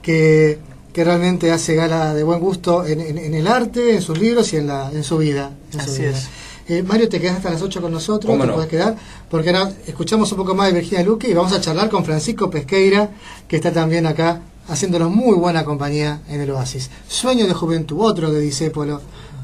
[0.00, 0.58] que,
[0.92, 3.00] que realmente hace gala de buen gusto en,
[3.34, 5.50] el arte, en sus libros y en, la, en su vida.
[5.76, 6.28] Así es.
[6.68, 8.96] Eh, Mario, te quedas hasta las 8 con nosotros, te puedes quedar,
[9.30, 12.50] porque ahora escuchamos un poco más de Virginia Luque y vamos a charlar con Francisco
[12.50, 13.10] Pesqueira,
[13.46, 16.90] que está también acá haciéndonos muy buena compañía en el Oasis.
[17.06, 19.00] Sueño de juventud, otro de Disépolo,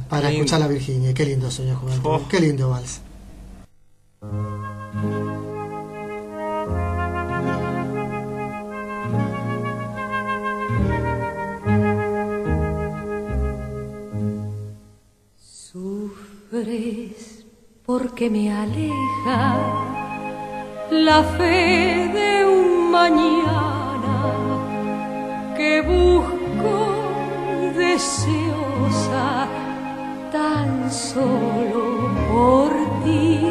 [0.09, 1.15] para escuchar a Virginia.
[1.15, 2.29] Qué lindo sueño de juventud, oh.
[2.29, 3.01] qué lindo vals.
[17.87, 19.57] Porque me aleja
[20.91, 24.19] la fe de un mañana
[25.57, 26.75] que busco
[27.75, 29.49] deseosa
[30.31, 32.71] tan solo por
[33.03, 33.49] ti.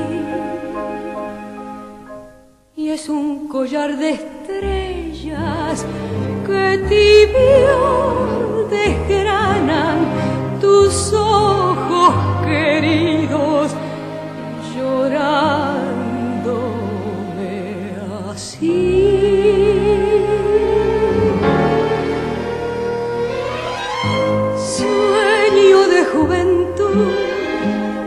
[2.76, 5.88] Y es un collar de estrellas
[6.46, 12.14] que tibio desgranan tus ojos
[12.46, 13.72] queridos
[14.76, 15.82] llorar
[24.58, 27.14] Sueño de juventud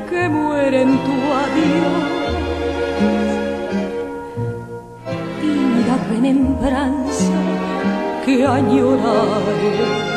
[0.08, 1.12] que muere en tu
[1.42, 2.04] adiós.
[5.40, 7.32] Tímida remembranza
[8.24, 10.13] que añoraré.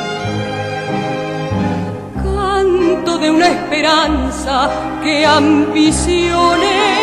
[3.22, 4.70] De una esperanza
[5.04, 6.98] que ambicioné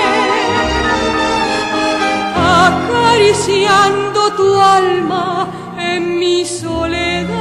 [2.37, 5.48] acariciando tu alma
[5.79, 7.35] en mi soledad.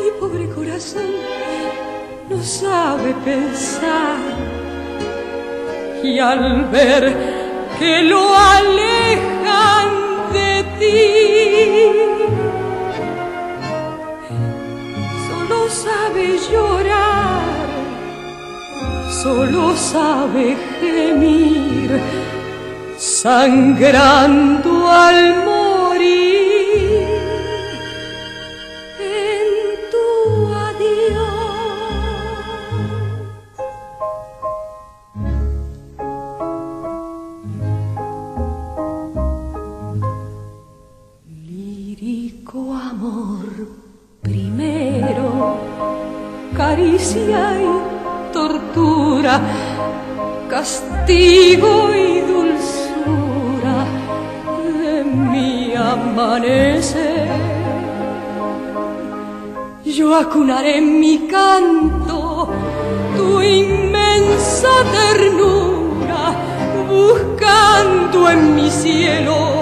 [0.00, 1.10] Mi, pobre corazón
[2.28, 4.18] no sabe pensar
[6.02, 7.04] y al ver
[7.78, 9.88] que lo alejan
[10.32, 11.87] de ti,
[16.18, 17.42] sabe llorar.
[19.10, 22.00] Solo sabe gemir,
[22.96, 25.47] sangrando al
[60.18, 62.48] Yo acunaré en mi canto
[63.16, 66.34] tu inmensa ternura,
[66.88, 69.57] buscando en mi cielo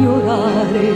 [0.00, 0.94] que añoraré.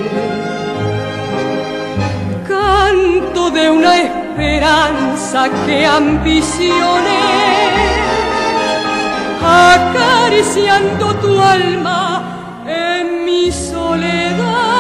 [2.49, 7.25] Canto de una esperanza que ambicioné.
[9.43, 14.75] Acariciando tu alma en mi soledad.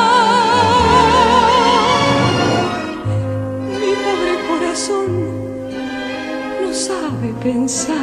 [7.43, 7.97] pensar.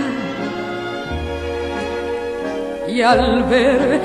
[2.88, 4.02] Y al ver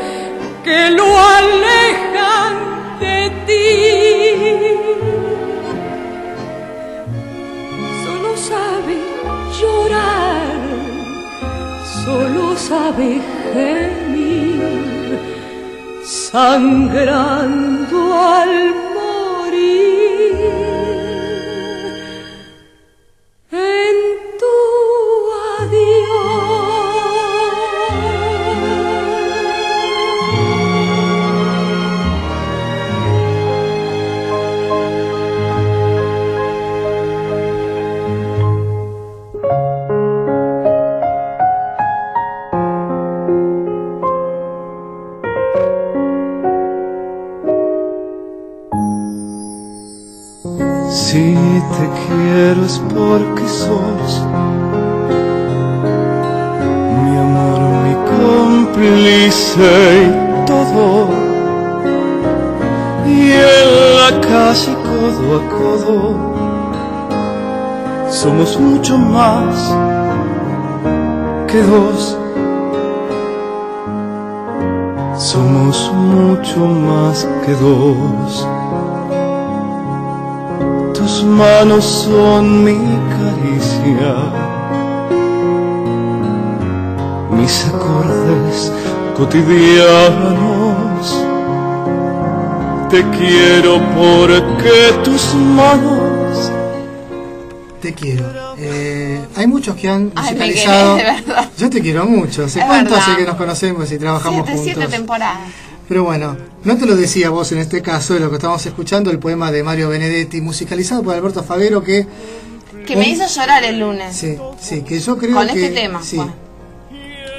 [0.65, 2.06] que lo alejan
[12.69, 13.21] sabe
[13.55, 15.21] gemir,
[16.05, 18.86] sangrando al
[75.19, 78.47] Somos mucho más que dos.
[80.93, 82.77] Tus manos son mi
[83.17, 84.15] caricia,
[87.31, 88.73] mis acordes
[89.17, 91.07] cotidianos.
[92.91, 96.53] Te quiero porque tus manos
[97.81, 98.46] te quiero
[99.37, 100.99] hay muchos que han musicalizado.
[101.59, 102.45] Yo te quiero mucho.
[102.45, 104.75] ¿Hace cuánto hace que nos conocemos y trabajamos siete, juntos?
[104.75, 105.39] Siete temporadas.
[105.89, 109.11] Pero bueno, no te lo decía vos en este caso, de lo que estamos escuchando,
[109.11, 112.07] el poema de Mario Benedetti, musicalizado por Alberto Favero, que...
[112.87, 114.17] Que me hizo llorar el lunes.
[114.17, 115.65] Sí, sí, que yo creo Con que...
[115.65, 116.03] este tema.
[116.03, 116.21] Sí,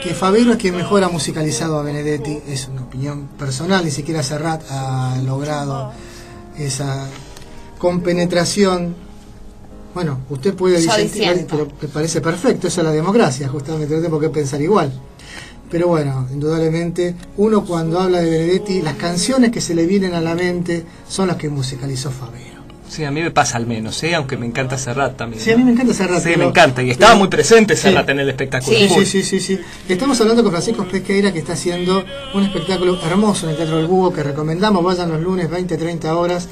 [0.03, 4.23] que Favero es quien mejor ha musicalizado a Benedetti, es una opinión personal, ni siquiera
[4.23, 5.91] Serrat ha logrado
[6.57, 7.07] esa
[7.77, 9.06] compenetración.
[9.97, 14.19] Bueno, usted puede decir, pero me parece perfecto, esa es la democracia, justamente, no tengo
[14.19, 14.93] por qué pensar igual.
[15.71, 20.21] Pero bueno, indudablemente, uno cuando habla de Benedetti, las canciones que se le vienen a
[20.21, 22.61] la mente son las que musicalizó Favero.
[22.87, 24.13] Sí, a mí me pasa al menos, ¿eh?
[24.13, 25.41] aunque me encanta Serrat también.
[25.41, 26.21] Sí, a mí me encanta Serrat.
[26.21, 26.83] Sí, me encanta.
[26.83, 28.77] Y estaba muy presente Serrat en el espectáculo.
[28.77, 33.47] Sí, sí, sí, sí, Estamos hablando con Francisco Pesqueira, que está haciendo un espectáculo hermoso
[33.47, 34.83] en el Teatro del Búho, que recomendamos.
[34.83, 36.47] Vayan los lunes, 20, 30 horas.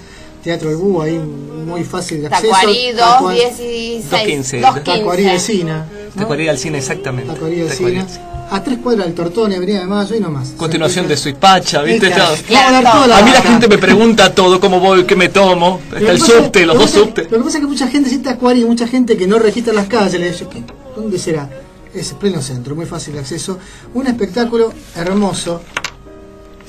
[0.46, 2.54] Teatro del Búho, ahí muy fácil de acceso.
[2.54, 4.10] Tacuarí 216.
[4.12, 4.62] 215.
[4.84, 5.88] Tacuarí del Cina.
[6.16, 7.34] Tacuarí del Cine, exactamente.
[7.34, 8.06] Tacuarí del Cina
[8.52, 10.50] a tres cuadras del Tortone, Avenida de Mayo y no más.
[10.50, 12.14] Continuación de Suipacha, ¿viste?
[12.14, 15.82] a mí la gente me pregunta todo, cómo voy, qué me tomo.
[15.92, 17.32] Está el subte, los dos subtes.
[17.32, 19.74] Lo que pasa es que mucha gente siente acuario y mucha gente que no registra
[19.74, 20.20] las calles.
[20.20, 20.48] Le dice,
[20.96, 21.50] ¿dónde será?
[21.92, 23.58] Es pleno centro, muy fácil de acceso.
[23.96, 25.62] Un espectáculo hermoso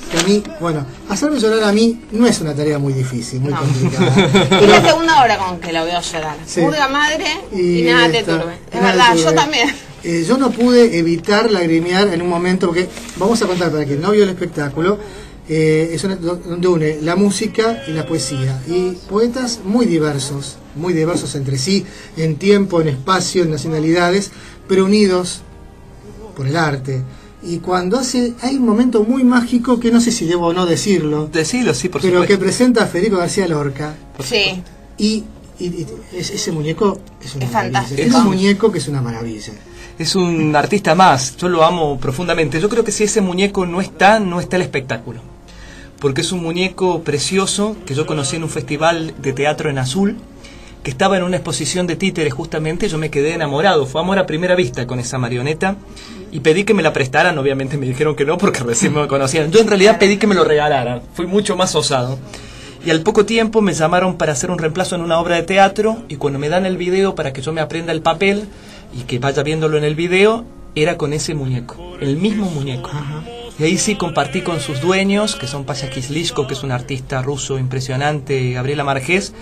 [0.07, 3.53] que a mí, bueno, hacerme llorar a mí no es una tarea muy difícil, muy
[3.53, 4.59] complicada.
[4.61, 6.37] Es la segunda hora con que la veo llorar.
[6.45, 6.61] Sí.
[6.61, 8.57] madre y, nada te turbe.
[8.71, 9.69] Es verdad, yo también.
[10.03, 12.87] Eh, yo no pude evitar lagrimear en un momento, porque
[13.17, 14.99] vamos a contar para quien no vio el espectáculo,
[15.49, 18.61] eh, es donde une la música y la poesía.
[18.67, 21.85] Y poetas muy diversos, muy diversos entre sí,
[22.15, 24.31] en tiempo, en espacio, en nacionalidades,
[24.67, 25.41] pero unidos
[26.35, 27.01] por el arte.
[27.43, 30.65] Y cuando hace, hay un momento muy mágico que no sé si debo o no
[30.65, 31.27] decirlo.
[31.27, 33.95] Decirlo, sí, por Pero que presenta a Federico García Lorca.
[34.23, 34.63] Sí.
[34.97, 35.23] Y,
[36.13, 37.85] ese muñeco es una maravilla.
[37.97, 39.53] Es un muñeco que es una maravilla
[39.97, 42.59] es un artista más, yo lo amo profundamente.
[42.59, 45.21] Yo creo que si ese muñeco no está, no está el espectáculo.
[45.99, 50.17] Porque es un muñeco precioso que yo conocí en un festival de teatro en azul,
[50.87, 54.25] que estaba en una exposición de títeres justamente, yo me quedé enamorado, fue amor a
[54.25, 55.75] primera vista con esa marioneta
[56.31, 59.51] y pedí que me la prestaran, obviamente me dijeron que no porque recién me conocían.
[59.51, 62.17] Yo en realidad pedí que me lo regalaran, fui mucho más osado.
[62.85, 65.97] Y al poco tiempo me llamaron para hacer un reemplazo en una obra de teatro
[66.07, 68.47] y cuando me dan el video para que yo me aprenda el papel,
[68.93, 72.91] y que vaya viéndolo en el video, era con ese muñeco, el mismo muñeco.
[73.59, 77.23] Y ahí sí compartí con sus dueños, que son Pasha Kislisko, que es un artista
[77.23, 79.33] ruso impresionante, Gabriela Margés,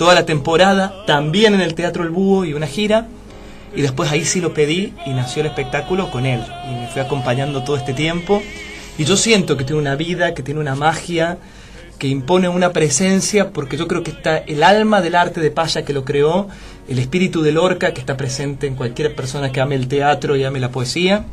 [0.00, 3.06] toda la temporada, también en el Teatro El Búho y una gira.
[3.76, 6.42] Y después ahí sí lo pedí y nació el espectáculo con él.
[6.70, 8.42] Y me fue acompañando todo este tiempo.
[8.96, 11.36] Y yo siento que tiene una vida, que tiene una magia,
[11.98, 15.84] que impone una presencia, porque yo creo que está el alma del arte de Paya
[15.84, 16.48] que lo creó,
[16.88, 20.44] el espíritu de Lorca que está presente en cualquier persona que ame el teatro y
[20.44, 21.26] ame la poesía,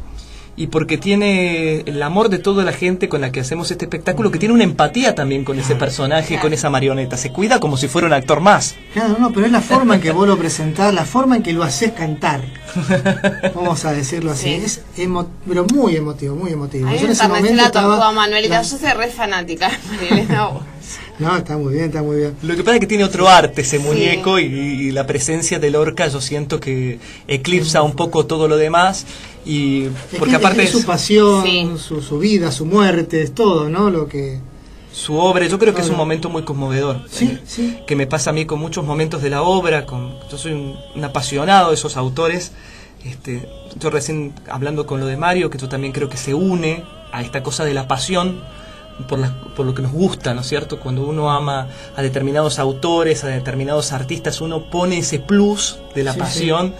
[0.57, 4.31] y porque tiene el amor de toda la gente con la que hacemos este espectáculo,
[4.31, 7.87] que tiene una empatía también con ese personaje, con esa marioneta, se cuida como si
[7.87, 8.75] fuera un actor más.
[8.91, 11.53] Claro, no, pero es la forma en que vos lo presentás, la forma en que
[11.53, 12.41] lo haces cantar.
[13.55, 14.81] Vamos a decirlo así, es
[15.47, 16.89] pero muy emotivo, muy emotivo.
[16.89, 19.69] yo en ese momento estaba, Manuelita, yo soy re fanática
[21.19, 22.35] No, está muy bien, está muy bien.
[22.43, 26.07] Lo que pasa es que tiene otro arte ese muñeco y, la presencia de Lorca
[26.07, 29.05] yo siento que eclipsa un poco todo lo demás
[29.47, 29.89] y
[30.19, 33.89] porque aparte es su pasión, su, su, vida, su muerte, es todo, ¿no?
[33.89, 34.39] Lo que
[34.91, 37.01] su obra, yo creo que es un momento muy conmovedor.
[37.09, 37.79] Sí, sí.
[37.85, 41.03] Que me pasa a mí con muchos momentos de la obra, con yo soy un,
[41.03, 42.51] apasionado de esos autores.
[43.05, 43.47] Este,
[43.79, 47.21] yo recién hablando con lo de Mario, que yo también creo que se une a
[47.21, 48.41] esta cosa de la pasión
[49.07, 49.19] por,
[49.55, 50.79] por lo que nos gusta, ¿no es cierto?
[50.79, 56.13] Cuando uno ama a determinados autores, a determinados artistas, uno pone ese plus de la
[56.13, 56.73] pasión,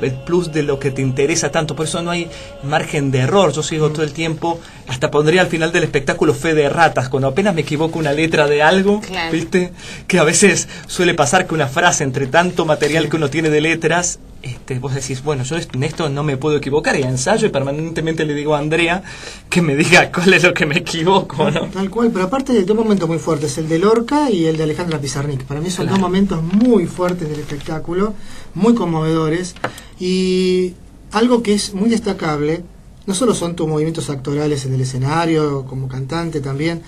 [0.00, 1.74] el plus de lo que te interesa tanto.
[1.74, 2.30] Por eso no hay
[2.62, 3.52] margen de error.
[3.52, 3.92] Yo sigo mm.
[3.92, 7.08] todo el tiempo, hasta pondría al final del espectáculo fe de ratas.
[7.08, 9.00] Cuando apenas me equivoco una letra de algo,
[9.30, 9.72] ¿viste?
[10.06, 13.60] Que a veces suele pasar que una frase, entre tanto material que uno tiene de
[13.60, 17.50] letras, este, vos decís, bueno, yo en esto no me puedo equivocar y ensayo y
[17.50, 19.02] permanentemente le digo a Andrea
[19.48, 21.68] que me diga cuál es lo que me equivoco, ¿no?
[21.68, 24.64] Tal cual, pero aparte de dos momentos muy fuertes, el de Lorca y el de
[24.64, 25.44] Alejandra Pizarnik.
[25.44, 28.14] Para mí son dos momentos muy fuertes del espectáculo,
[28.54, 29.54] muy conmovedores
[30.00, 30.74] y
[31.12, 32.64] algo que es muy destacable,
[33.06, 36.82] no solo son tus movimientos actorales en el escenario, como cantante también,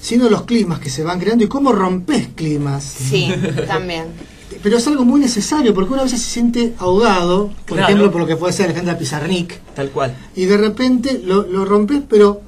[0.00, 2.84] sino los climas que se van creando y cómo rompes climas.
[2.84, 3.32] Sí,
[3.66, 4.06] también
[4.62, 8.26] pero es algo muy necesario porque una vez se siente ahogado, por ejemplo, por lo
[8.26, 9.58] que puede ser Alejandra Pizarnik.
[9.74, 10.16] Tal cual.
[10.34, 12.40] Y de repente lo, lo rompes, pero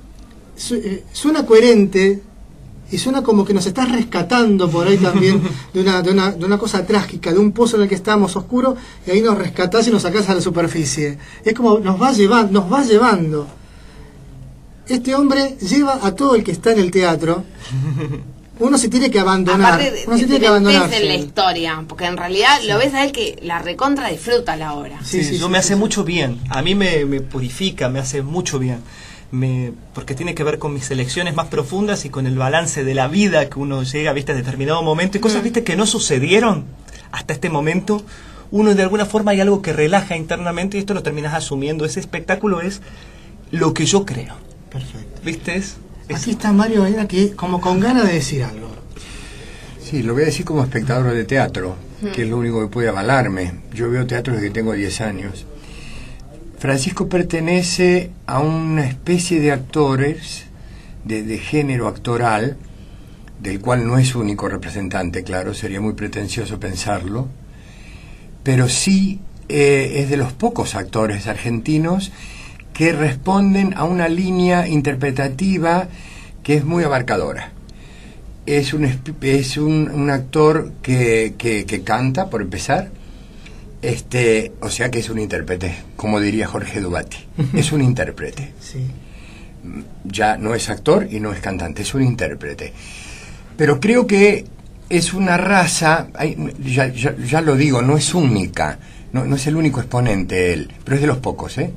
[0.71, 2.23] eh, suena coherente
[2.91, 5.43] y suena como que nos estás rescatando por ahí también
[5.75, 8.37] de una, de, una, de una cosa trágica, de un pozo en el que estamos
[8.37, 8.77] oscuro,
[9.07, 11.19] y ahí nos rescatás y nos sacás a la superficie.
[11.45, 13.49] Es como nos va llevando, nos va llevando.
[14.87, 17.45] este hombre lleva a todo el que está en el teatro.
[18.59, 19.81] Uno se tiene que abandonar.
[20.07, 20.93] uno se tiene que abandonar.
[20.93, 24.75] en la historia, porque en realidad lo ves a él que la recontra disfruta la
[24.75, 24.99] obra.
[25.03, 26.39] Sí, sí, yo me hace mucho bien.
[26.51, 28.79] A mí me, me purifica, me hace mucho bien.
[29.31, 32.95] Me, porque tiene que ver con mis elecciones más profundas y con el balance de
[32.95, 34.31] la vida que uno llega ¿viste?
[34.31, 35.45] a determinado momento y cosas mm.
[35.45, 36.67] viste que no sucedieron
[37.11, 38.05] hasta este momento
[38.53, 41.99] uno de alguna forma hay algo que relaja internamente y esto lo terminas asumiendo ese
[41.99, 42.81] espectáculo es
[43.51, 44.37] lo que yo creo
[44.71, 45.57] perfecto viste
[46.13, 48.69] Aquí está Mario Aida que como con ganas de decir algo.
[49.83, 51.77] Sí, lo voy a decir como espectador de teatro,
[52.15, 53.53] que es lo único que puede avalarme.
[53.73, 55.47] Yo veo teatro desde que tengo 10 años.
[56.59, 60.47] Francisco pertenece a una especie de actores
[61.05, 62.57] de, género actoral,
[63.41, 67.29] del cual no es único representante, claro, sería muy pretencioso pensarlo,
[68.43, 72.13] pero sí eh, es de los pocos actores argentinos
[72.75, 75.89] que responden a una línea interpretativa
[76.43, 77.53] que es muy abarcadora.
[78.47, 78.85] Es un,
[79.23, 82.91] es un, actor que, que, canta, por empezar,
[83.81, 87.17] este, o sea que es un intérprete, como diría Jorge Dubati.
[87.55, 88.53] Es un intérprete.
[90.05, 92.73] Ya no es actor y no es cantante, es un intérprete.
[93.57, 94.45] Pero creo que
[94.91, 96.09] es una raza,
[96.63, 98.79] ya, ya, lo digo, no es única,
[99.13, 101.73] no, no es el único exponente él, pero es de los pocos, ¿eh?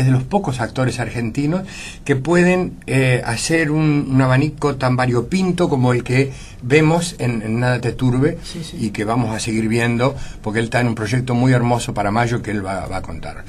[0.00, 1.62] Es de los pocos actores argentinos
[2.04, 6.32] que pueden eh, hacer un, abanico tan variopinto como el que
[6.62, 8.38] vemos en, Nada te turbe
[8.78, 12.10] y que vamos a seguir viendo porque él está en un proyecto muy hermoso para
[12.10, 13.44] mayo que él va, a contar.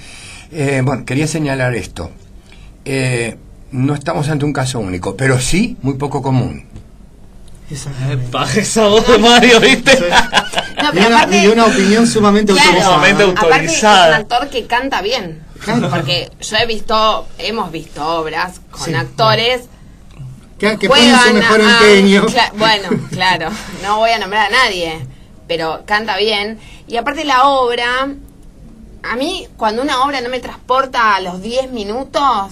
[0.51, 2.11] Eh, bueno, quería señalar esto.
[2.83, 3.37] Eh,
[3.71, 6.65] no estamos ante un caso único, pero sí muy poco común.
[7.71, 9.97] Esa voz de Mario, ¿viste?
[11.31, 12.97] y, una, opinión sumamente autorizada.
[13.31, 15.41] Aparte es un actor que canta bien.
[15.89, 19.61] Porque yo he visto, hemos visto obras con actores
[20.57, 22.25] que, que ponen su mejor empeño.
[22.57, 23.49] bueno, claro,
[23.83, 25.05] no voy a nombrar a nadie,
[25.47, 26.59] pero canta bien.
[26.87, 28.09] Y aparte la obra,
[29.03, 32.51] a mí cuando una obra no me transporta a los 10 minutos,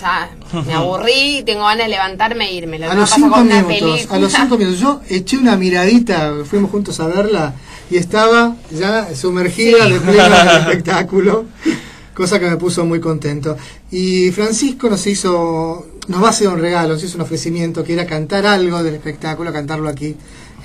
[0.00, 0.30] ya
[0.66, 2.84] me aburrí, tengo ganas de levantarme e irme.
[2.84, 4.80] a los 5 minutos, a los cinco minutos.
[4.80, 7.54] Yo eché una miradita, fuimos juntos a verla
[7.90, 11.46] y estaba ya sumergida de pleno en el espectáculo
[12.18, 13.56] cosa que me puso muy contento.
[13.92, 17.92] Y Francisco nos hizo, nos va a hacer un regalo, nos hizo un ofrecimiento que
[17.92, 20.16] era cantar algo del espectáculo, cantarlo aquí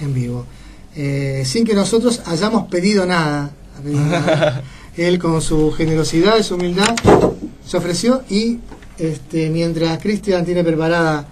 [0.02, 0.48] en vivo.
[0.96, 3.52] Eh, sin que nosotros hayamos pedido nada.
[4.98, 6.96] Él con su generosidad y su humildad
[7.66, 8.58] se ofreció y
[8.98, 11.28] este, mientras Cristian tiene preparada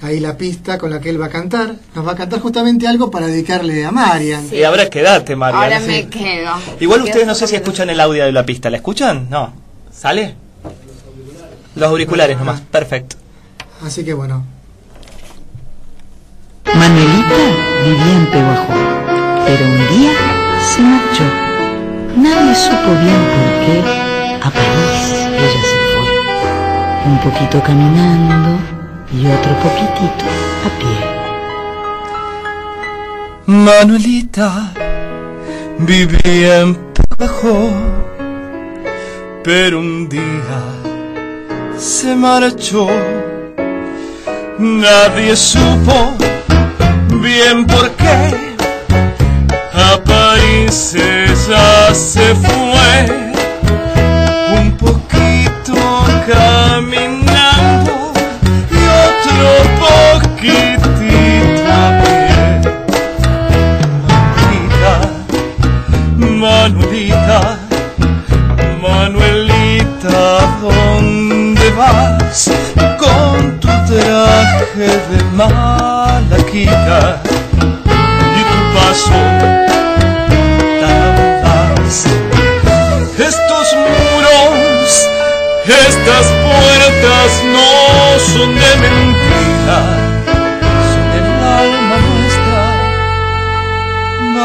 [0.00, 1.74] ahí la pista con la que él va a cantar.
[1.94, 4.48] Nos va a cantar justamente algo para dedicarle a Marian.
[4.52, 5.62] Y ahora quedate, Marian.
[5.62, 6.52] Ahora me quedo.
[6.80, 8.70] Igual ustedes no sé si escuchan el audio de la pista.
[8.70, 9.28] ¿La escuchan?
[9.30, 9.52] No.
[9.92, 10.34] ¿Sale?
[11.74, 12.60] Los auriculares nomás.
[12.60, 13.16] Perfecto.
[13.84, 14.44] Así que bueno.
[16.74, 17.34] Manuelita
[17.82, 18.74] vivía en Peguajó,
[19.46, 20.12] pero un día
[20.60, 21.24] se marchó.
[22.16, 27.10] Nadie supo bien por qué a París ella se fue.
[27.10, 28.77] Un poquito caminando
[29.12, 30.24] y otro poquitito
[30.66, 30.98] a pie.
[33.46, 34.72] Manuelita
[35.78, 36.74] vivía en
[37.16, 37.70] Pajo,
[39.42, 40.58] pero un día
[41.78, 42.88] se marchó.
[44.58, 46.12] Nadie supo
[47.22, 48.34] bien por qué
[49.72, 53.06] a París ella se fue
[54.56, 55.76] un poquito
[56.26, 57.27] caminando
[60.38, 62.62] poquitita bien.
[66.40, 67.40] Manuelita, Manuelita,
[68.80, 70.20] Manuelita,
[70.60, 72.50] ¿dónde vas
[72.98, 77.00] con tu traje de malaquita
[78.36, 79.58] y tu paso tan?
[83.18, 84.88] Estos muros,
[85.66, 87.70] estas puertas no
[88.32, 88.97] son de mentira,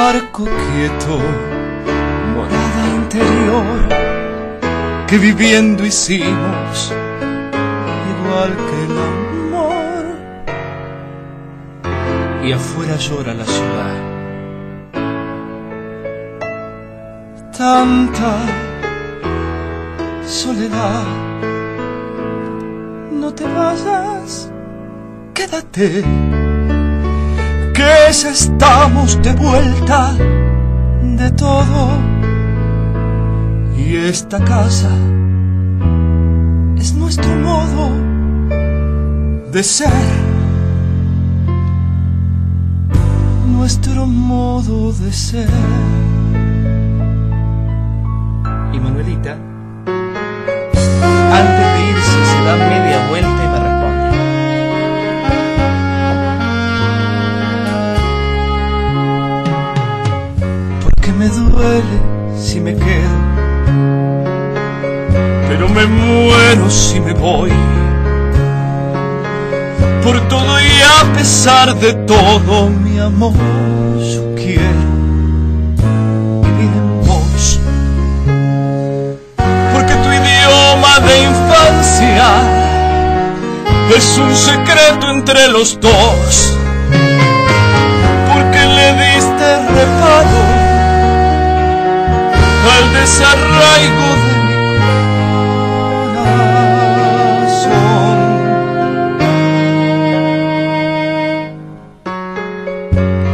[0.06, 1.18] Marco quieto,
[2.36, 3.80] morada interior,
[5.08, 6.92] que viviendo hicimos
[8.12, 10.06] igual que el amor.
[12.44, 13.96] Y afuera llora la ciudad.
[17.58, 18.34] Tanta
[20.26, 21.06] soledad
[23.10, 24.52] no te vayas,
[25.34, 26.04] quédate,
[27.74, 30.14] que estamos de vuelta
[31.18, 31.98] de todo.
[33.78, 34.90] Y esta casa
[36.78, 37.90] es nuestro modo
[39.52, 39.90] de ser.
[43.48, 45.50] Nuestro modo de ser.
[48.74, 49.38] Y Manuelita,
[51.42, 52.83] antes de irse, se da
[61.04, 62.00] Porque me duele
[62.40, 63.18] si me quedo,
[65.50, 67.52] pero me muero si me voy.
[70.02, 74.84] Por todo y a pesar de todo, mi amor, yo quiero
[76.42, 77.60] vivir en vos.
[79.74, 82.30] Porque tu idioma de infancia
[83.94, 86.58] es un secreto entre los dos.
[88.34, 90.53] Porque le diste reparo
[92.76, 94.58] al desarraigo de mi
[96.14, 96.34] corazón.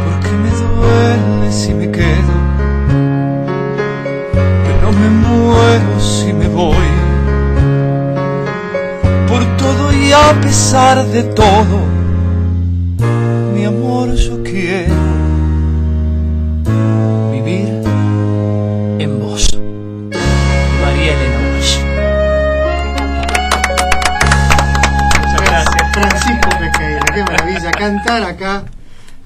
[0.04, 2.34] Porque me duele si me quedo,
[4.66, 6.90] pero me muero si me voy.
[9.28, 11.78] Por todo y a pesar de todo,
[27.80, 28.64] cantar acá,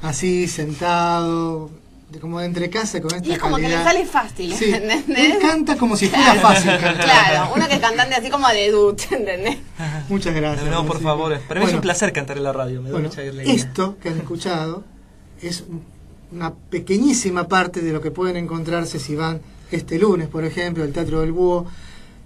[0.03, 1.71] así sentado,
[2.11, 4.67] de- como de entre casa con esta Y es como que le sale fácil, Sí,
[4.73, 5.05] ¿entendés?
[5.09, 7.05] él canta como si fuera fácil cantar.
[7.05, 9.59] Claro, uno que es cantante así como de dut, ¿entendés?
[10.09, 10.71] Muchas gracias.
[10.71, 11.39] No, por favor.
[11.49, 12.81] Para mí es un placer cantar en la radio.
[12.81, 13.53] Me da Bueno, mucha alegría.
[13.53, 14.85] esto que han escuchado
[15.43, 15.65] es
[16.33, 19.41] una pequeñísima parte de lo que pueden encontrarse si van
[19.71, 21.67] este lunes, por ejemplo, al Teatro del Búho,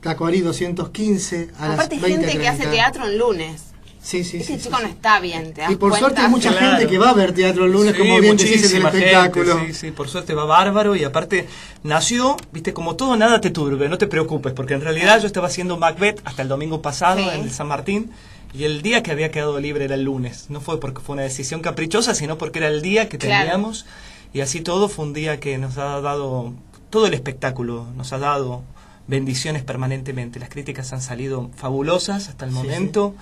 [0.02, 3.62] Tacuarí 215, a Aparte hay las 20 gente que hace teatro en lunes.
[4.00, 4.62] Sí, sí, Este sí.
[4.64, 5.98] chico sí, no está bien, ¿te das Y por cuenta?
[6.06, 6.66] suerte hay mucha Claro.
[6.76, 8.98] gente que va a ver teatro el lunes, Sí, como bien decís en el gente,
[8.98, 9.60] espectáculo.
[9.66, 11.46] sí, sí, por suerte va bárbaro y aparte
[11.82, 15.48] nació, viste, como todo nada te turbe, no te preocupes, porque en realidad yo estaba
[15.48, 17.28] haciendo Macbeth hasta el domingo pasado Sí.
[17.34, 18.10] en el San Martín
[18.54, 20.46] y el día que había quedado libre era el lunes.
[20.48, 23.44] No fue porque fue una decisión caprichosa, sino porque era el día que Claro.
[23.44, 23.84] teníamos
[24.32, 26.54] y así todo fue un día que nos ha dado,
[26.90, 28.62] todo el espectáculo nos ha dado
[29.08, 30.38] bendiciones permanentemente.
[30.38, 33.14] Las críticas han salido fabulosas hasta el Sí, momento,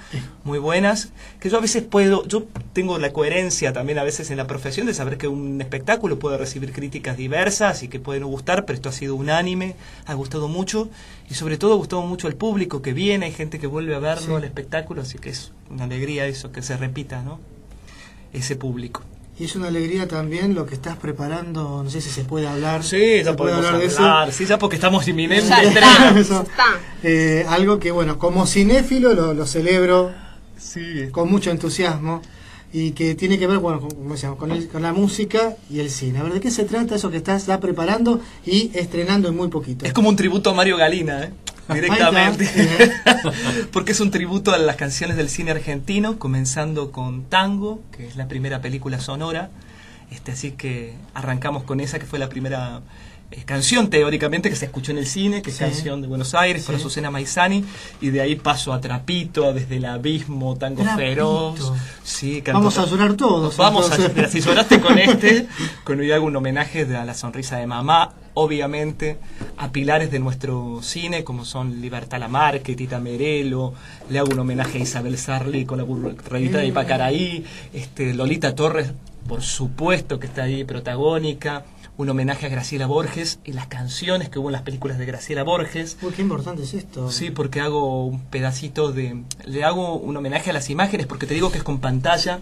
[0.45, 1.11] muy buenas,
[1.41, 4.87] que yo a veces puedo, yo tengo la coherencia también a veces en la profesión
[4.87, 8.75] de saber que un espectáculo puede recibir críticas diversas y que puede no gustar, pero
[8.77, 9.77] esto ha sido unánime,
[10.07, 10.89] ha gustado mucho
[11.31, 14.01] y sobre todo ha gustado mucho al público que viene, hay gente que vuelve a
[14.01, 14.33] verlo Sí.
[14.35, 17.39] al espectáculo, así que es una alegría eso, que se repita, ¿no?
[18.33, 19.03] Ese público.
[19.39, 22.83] Y es una alegría también lo que estás preparando, no sé si se puede hablar.
[22.83, 24.39] Sí, ¿Se ya puede podemos hablar hablar, de eso?
[24.39, 25.51] sí, ya porque estamos inminentes.
[27.03, 30.13] Eh, algo que, bueno, como cinéfilo lo, lo celebro
[30.59, 31.09] Sí.
[31.13, 32.23] con mucho entusiasmo
[32.73, 35.81] y que tiene que ver bueno, con, como decíamos, con, el- con la música y
[35.81, 36.19] el cine.
[36.19, 39.49] A ver, ¿de qué se trata eso que estás ya preparando y estrenando en muy
[39.49, 39.85] poquito?
[39.85, 41.31] Es como un tributo a Mario Galina, ¿eh?
[41.73, 42.49] Directamente.
[43.73, 48.17] Porque es un tributo a las canciones del cine argentino, comenzando con Tango, que es
[48.17, 49.51] la primera película sonora.
[50.11, 52.83] Este, así que arrancamos con esa, que fue la primera
[53.31, 56.65] eh, canción teóricamente que se escuchó en el cine, que es canción de Buenos Aires,
[56.65, 56.81] por Sí.
[56.81, 57.65] Azucena Maizani,
[58.01, 60.97] y de ahí paso a Trapito, desde el abismo, Tango Trapito.
[60.97, 61.73] Feroz.
[62.05, 63.57] Sí, Vamos a llorar todos.
[63.57, 65.49] Vamos a mira, si lloraste con este,
[65.85, 69.19] con hoy hago un homenaje a la sonrisa de mamá, obviamente,
[69.57, 73.75] a pilares de nuestro cine, como son Libertad Lamarque, Tita Merelo,
[74.09, 78.93] le hago un homenaje a Isabel Sarli con la burrita de Ipacaraí, este, Lolita Torres,
[79.27, 81.65] por supuesto que está ahí protagónica,
[81.99, 85.43] un homenaje a Graciela Borges y las canciones que hubo en las películas de Graciela
[85.45, 85.97] Borges.
[86.03, 87.11] Uy, qué importante es esto.
[87.11, 89.23] Sí, porque hago un pedacito de...
[89.47, 92.41] Le hago un homenaje a las imágenes, porque te digo que es con pantalla.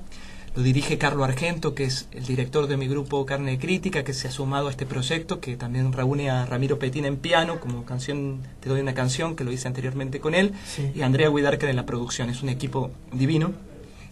[0.56, 4.12] Lo dirige Carlo Argento, que es el director de mi grupo Carne de Crítica, que
[4.12, 7.84] se ha sumado a este proyecto, que también reúne a Ramiro Petina en piano, como
[7.84, 10.92] canción, te doy una canción, que lo hice anteriormente con él, Sí.
[10.94, 12.30] y Andrea Guidarca en la producción.
[12.30, 13.50] Es un equipo divino.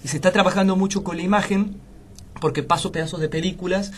[0.05, 1.77] Y se está trabajando mucho con la imagen,
[2.43, 3.93] porque paso pedazos de películas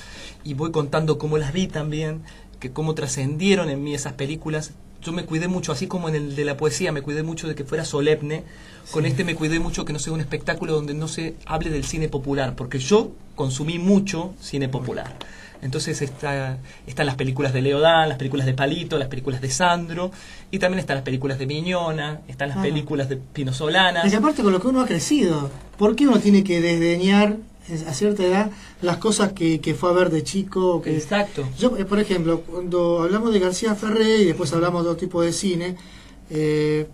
[0.44, 2.20] y voy contando cómo las vi también,
[2.60, 4.72] que cómo trascendieron en mí esas películas.
[5.02, 7.54] Yo me cuidé mucho, así como en el de la poesía, me cuidé mucho de
[7.54, 8.44] que fuera solemne.
[8.90, 11.84] Con este me cuidé mucho que no sea un espectáculo donde no se hable del
[11.84, 15.16] cine popular, porque yo consumí mucho cine popular.
[15.62, 20.10] Entonces está, están las películas de Leodán, las películas de Palito, las películas de Sandro,
[20.50, 22.62] y también están las películas de Miñona, están las Ah.
[22.62, 24.04] películas de Pino Solanas.
[24.04, 27.36] Es que aparte con lo que uno ha crecido, ¿por qué uno tiene que desdeñar
[27.86, 28.50] a cierta edad
[28.82, 30.82] las cosas que, que fue a ver de chico?
[30.82, 31.48] Que, Exacto.
[31.58, 35.22] Yo, eh, por ejemplo, cuando hablamos de García Ferré y después hablamos de otro tipo
[35.22, 35.76] de cine,
[36.30, 36.86] eh,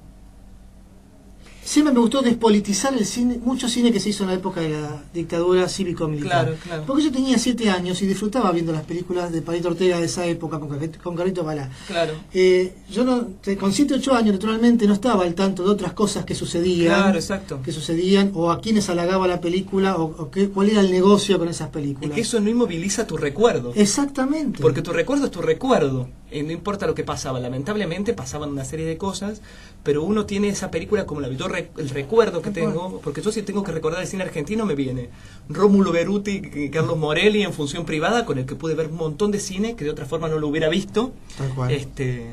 [1.63, 4.71] siempre me gustó despolitizar el cine, mucho cine que se hizo en la época de
[4.71, 6.45] la dictadura cívico-militar.
[6.47, 6.83] Claro, claro.
[6.87, 10.27] Porque yo tenía siete años y disfrutaba viendo las películas de Palito Ortega de esa
[10.27, 10.69] época con,
[11.03, 11.71] con Carlito Balá.
[11.87, 12.15] Claro.
[12.33, 16.25] Eh, yo no, con 7 8 años naturalmente no estaba al tanto de otras cosas
[16.25, 16.95] que sucedían.
[16.95, 17.61] Claro, exacto.
[17.63, 21.39] Que sucedían o a quienes halagaba la película o, o qué, cuál era el negocio
[21.39, 22.15] con esas Es películas.
[22.15, 23.73] que eso no inmoviliza tu recuerdo.
[23.75, 24.61] Exactamente.
[24.61, 26.09] Porque tu recuerdo es tu recuerdo.
[26.33, 27.41] Y no importa lo que pasaba.
[27.41, 29.41] Lamentablemente pasaban una serie de cosas,
[29.83, 33.01] pero uno tiene esa película como la yo el recuerdo que tengo.
[33.03, 35.11] Porque yo si tengo que recordar el cine argentino me viene
[35.49, 39.41] Rómulo Beruti Carlos Morelli en función privada, con el que pude ver un montón de
[39.41, 41.13] cine que de otra forma no lo hubiera visto.
[41.39, 41.71] Tal cual.
[41.73, 42.27] Este,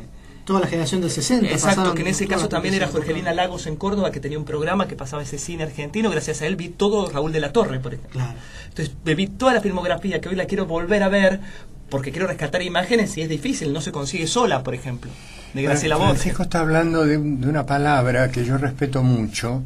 [0.48, 1.50] Toda la generación del 60.
[1.50, 2.88] Exacto, que en ese caso también era.
[2.88, 6.10] Jorgelina Lagos en Córdoba, que tenía un programa que pasaba ese cine argentino.
[6.10, 8.14] Gracias a él vi todo Raúl de la Torre, por ejemplo.
[8.14, 8.40] Claro.
[8.70, 11.42] Entonces vi toda la filmografía que hoy la quiero volver a ver
[11.90, 15.12] porque quiero rescatar imágenes y es difícil, no se consigue sola, por ejemplo,
[15.54, 16.24] de Graciela Bueno, Borges.
[16.24, 19.64] Francisco está hablando de, de una palabra que yo respeto mucho,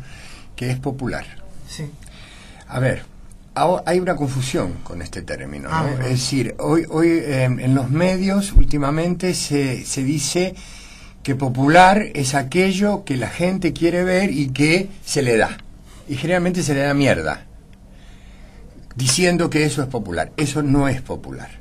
[0.55, 1.25] que es popular.
[1.67, 1.89] Sí.
[2.67, 3.03] A ver,
[3.85, 5.69] hay una confusión con este término.
[5.69, 5.75] ¿no?
[5.75, 5.89] Ah.
[6.03, 10.55] Es decir, hoy, hoy eh, en los medios últimamente se, se dice
[11.23, 15.57] que popular es aquello que la gente quiere ver y que se le da.
[16.07, 17.45] Y generalmente se le da mierda,
[18.95, 20.31] diciendo que eso es popular.
[20.37, 21.60] Eso no es popular.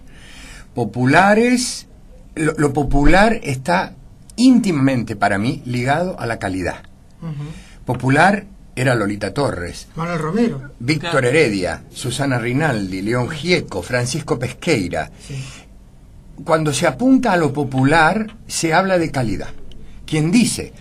[0.75, 1.87] Popular es,
[2.35, 3.95] lo, lo popular está
[4.37, 6.83] íntimamente para mí ligado a la calidad.
[7.85, 8.47] Popular
[8.77, 10.71] era Lolita Torres, Manuel Romero.
[10.79, 11.29] Víctor Claro.
[11.29, 15.11] Heredia, Susana Rinaldi, León Gieco, Francisco Pesqueira.
[15.27, 15.43] Sí.
[16.45, 19.49] Cuando se apunta a lo popular, se habla de calidad.
[20.07, 20.73] Quien dice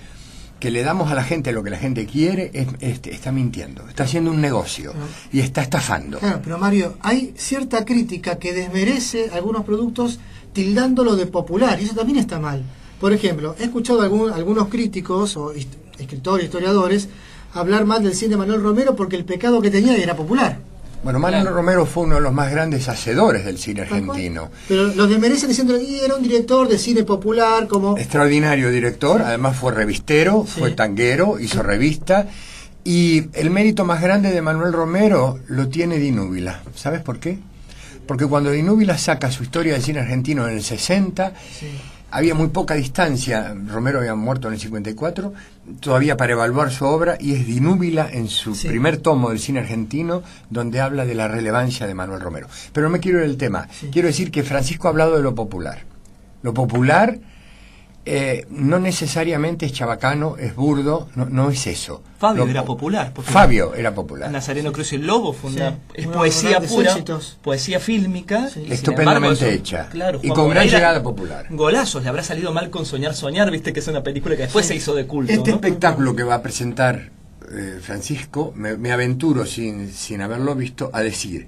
[0.59, 3.87] que le damos a la gente lo que la gente quiere, es- es- está mintiendo,
[3.87, 4.93] está haciendo un negocio
[5.31, 6.19] y está estafando.
[6.19, 10.19] Claro, pero Mario, hay cierta crítica que desmerece algunos productos
[10.53, 12.61] tildándolo de popular, y eso también está mal.
[12.99, 15.53] Por ejemplo, he escuchado algún- algunos críticos o
[15.97, 17.07] escritores, historiadores,
[17.53, 20.59] hablar mal del cine de Manuel Romero porque el pecado que tenía era popular.
[21.03, 21.51] Bueno, Claro.
[21.51, 24.51] Romero fue uno de los más grandes hacedores del cine argentino.
[24.67, 27.97] Pero los desmerecen diciendo que era un director de cine popular, como...
[27.97, 30.59] Extraordinario director, además fue revistero, Sí.
[30.59, 32.27] fue tanguero, hizo revista.
[32.83, 36.61] Y el mérito más grande de Manuel Romero lo tiene Dinúbila.
[36.75, 37.39] ¿Sabes por qué?
[38.07, 41.33] Porque cuando Dinúbila saca su historia del cine argentino en el 60,
[42.11, 43.55] había muy poca distancia.
[43.67, 45.33] Romero había muerto en el 54,
[45.79, 48.67] todavía para evaluar su obra, y es Dinúbila en su Sí.
[48.67, 52.47] primer tomo del cine argentino, donde habla de la relevancia de Manuel Romero.
[52.73, 53.67] Pero no me quiero ir del tema.
[53.91, 55.83] Quiero decir que Francisco ha hablado de lo popular.
[56.41, 57.19] Lo popular
[58.05, 62.01] eh, no necesariamente es chabacano, es burdo, no, no es eso.
[62.17, 63.13] Fabio Lo era po- popular.
[63.21, 64.31] Fabio era popular.
[64.31, 67.37] Nazareno Cruz y el Lobo fue una, Sí, es poesía pura, éxitos.
[67.41, 68.49] poesía fílmica.
[68.49, 68.65] Sí.
[68.69, 69.89] Estupendamente embargo, hecha.
[69.89, 71.45] Claro, Y con gran llegada popular.
[71.49, 74.65] Golazos, le habrá salido mal con Soñar Soñar, viste que es una película que después
[74.65, 75.31] se hizo de culto.
[75.31, 75.55] Este ¿no?
[75.57, 77.11] espectáculo que va a presentar
[77.51, 81.47] eh, Francisco, me, me aventuro sin, sin haberlo visto a decir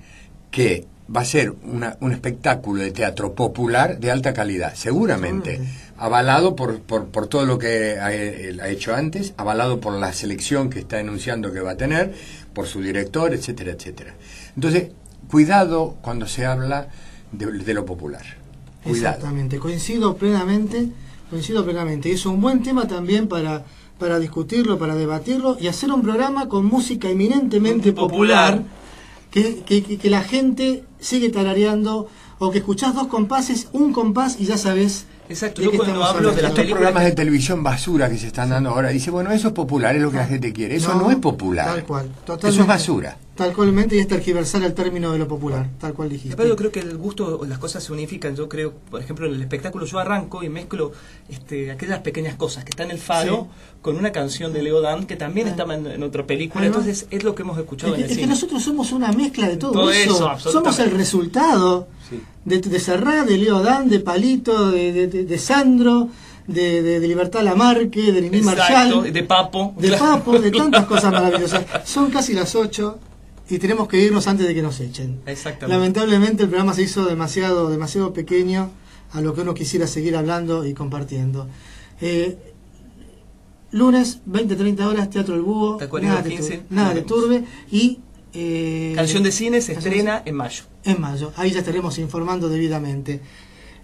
[0.51, 0.85] que
[1.15, 5.81] va a ser una- un espectáculo de teatro popular de alta calidad, seguramente, Seguramente.
[5.97, 10.69] avalado por, por, por todo lo que ha, ha hecho antes, avalado por la selección
[10.69, 12.13] que está anunciando que va a tener,
[12.53, 14.13] por su director, etcétera, etcétera.
[14.55, 14.89] Entonces,
[15.29, 16.87] cuidado cuando se habla
[17.31, 18.23] de, de lo popular.
[18.83, 19.15] Cuidado.
[19.15, 20.87] Exactamente, coincido plenamente,
[21.29, 22.09] coincido plenamente.
[22.09, 23.63] Y es un buen tema también para,
[23.99, 28.57] para discutirlo, para debatirlo y hacer un programa con música eminentemente Popular.
[28.57, 28.80] popular,
[29.31, 32.07] que, que, que- que la gente sigue tarareando
[32.39, 35.05] o que escuchás dos compases, un compás y ya sabes.
[35.29, 36.41] Exacto, yo cuando estamos hablo de hablando.
[36.41, 39.31] las Estos películas programas que- de televisión basura que se están dando ahora, dice, bueno,
[39.31, 40.75] eso es popular, es lo que la gente quiere.
[40.75, 41.67] Eso no, es popular.
[41.67, 42.09] Tal cual,
[42.43, 43.17] Eso es basura.
[43.41, 46.29] Tal cualmente y es tergiversar el término de lo popular, tal cual dijiste.
[46.29, 48.35] Después yo creo que el gusto, las cosas se unifican.
[48.35, 50.91] Yo creo, por ejemplo, en el espectáculo yo arranco y mezclo
[51.27, 53.47] este, aquellas pequeñas cosas que está en el faro
[53.81, 56.65] con una canción de Leo Dan que también estaba en, en otra película.
[56.65, 59.47] Entonces es lo que hemos escuchado Es en el es que nosotros somos una mezcla
[59.49, 60.37] de todo, Todo eso.
[60.37, 62.21] somos el resultado Sí.
[62.45, 66.09] de, de Serrat, de Leo Dan, de Palito, de, de- de- de Sandro,
[66.47, 69.73] de, de- de Libertad Lamarque, de Nini Exacto, Marshall, de Papo.
[69.77, 71.63] de Papo, de tantas cosas maravillosas.
[71.85, 72.99] Son casi las 8
[73.51, 75.21] y tenemos que irnos antes de que nos echen.
[75.25, 75.77] Exactamente.
[75.77, 78.71] Lamentablemente el programa se hizo demasiado, demasiado pequeño
[79.11, 81.47] a lo que uno quisiera seguir hablando y compartiendo.
[81.99, 82.37] Eh,
[83.71, 85.77] lunes, 20-30 horas, Teatro El Búho.
[85.79, 87.05] Nada, digo, te 15, turbe, nada vemos.
[87.07, 87.43] turbe.
[87.71, 87.99] Y.
[88.33, 90.63] eh, Canción de cine se de estrena en mayo.
[90.83, 91.31] en mayo.
[91.35, 93.19] Ahí ya estaremos informando debidamente.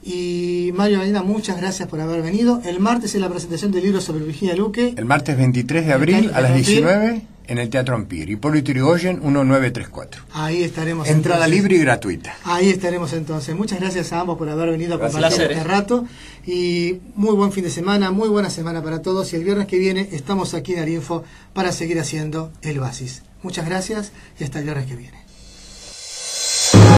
[0.10, 2.62] Y Mario Medina, muchas gracias por haber venido.
[2.64, 4.93] El martes es la presentación del libro sobre Virginia Luque.
[4.95, 6.66] El martes 23 de abril a las Carpil.
[6.66, 8.32] 19 en el Teatro Empire.
[8.32, 10.24] Hipólito Yrigoyen 1934.
[10.32, 11.10] Ahí estaremos.
[11.10, 11.62] Entrada entonces.
[11.62, 12.38] libre y gratuita.
[12.45, 13.53] Ahí estaremos entonces.
[13.53, 15.14] Muchas gracias a ambos por haber venido a Gracias.
[15.22, 15.58] compartir Placer.
[15.58, 16.05] este rato.
[16.45, 19.34] Y muy buen fin de semana, muy buena semana para todos.
[19.34, 23.24] Y el viernes que viene estamos aquí en Arinfo para seguir haciendo el Basis.
[23.43, 25.26] Muchas gracias y hasta el viernes que viene.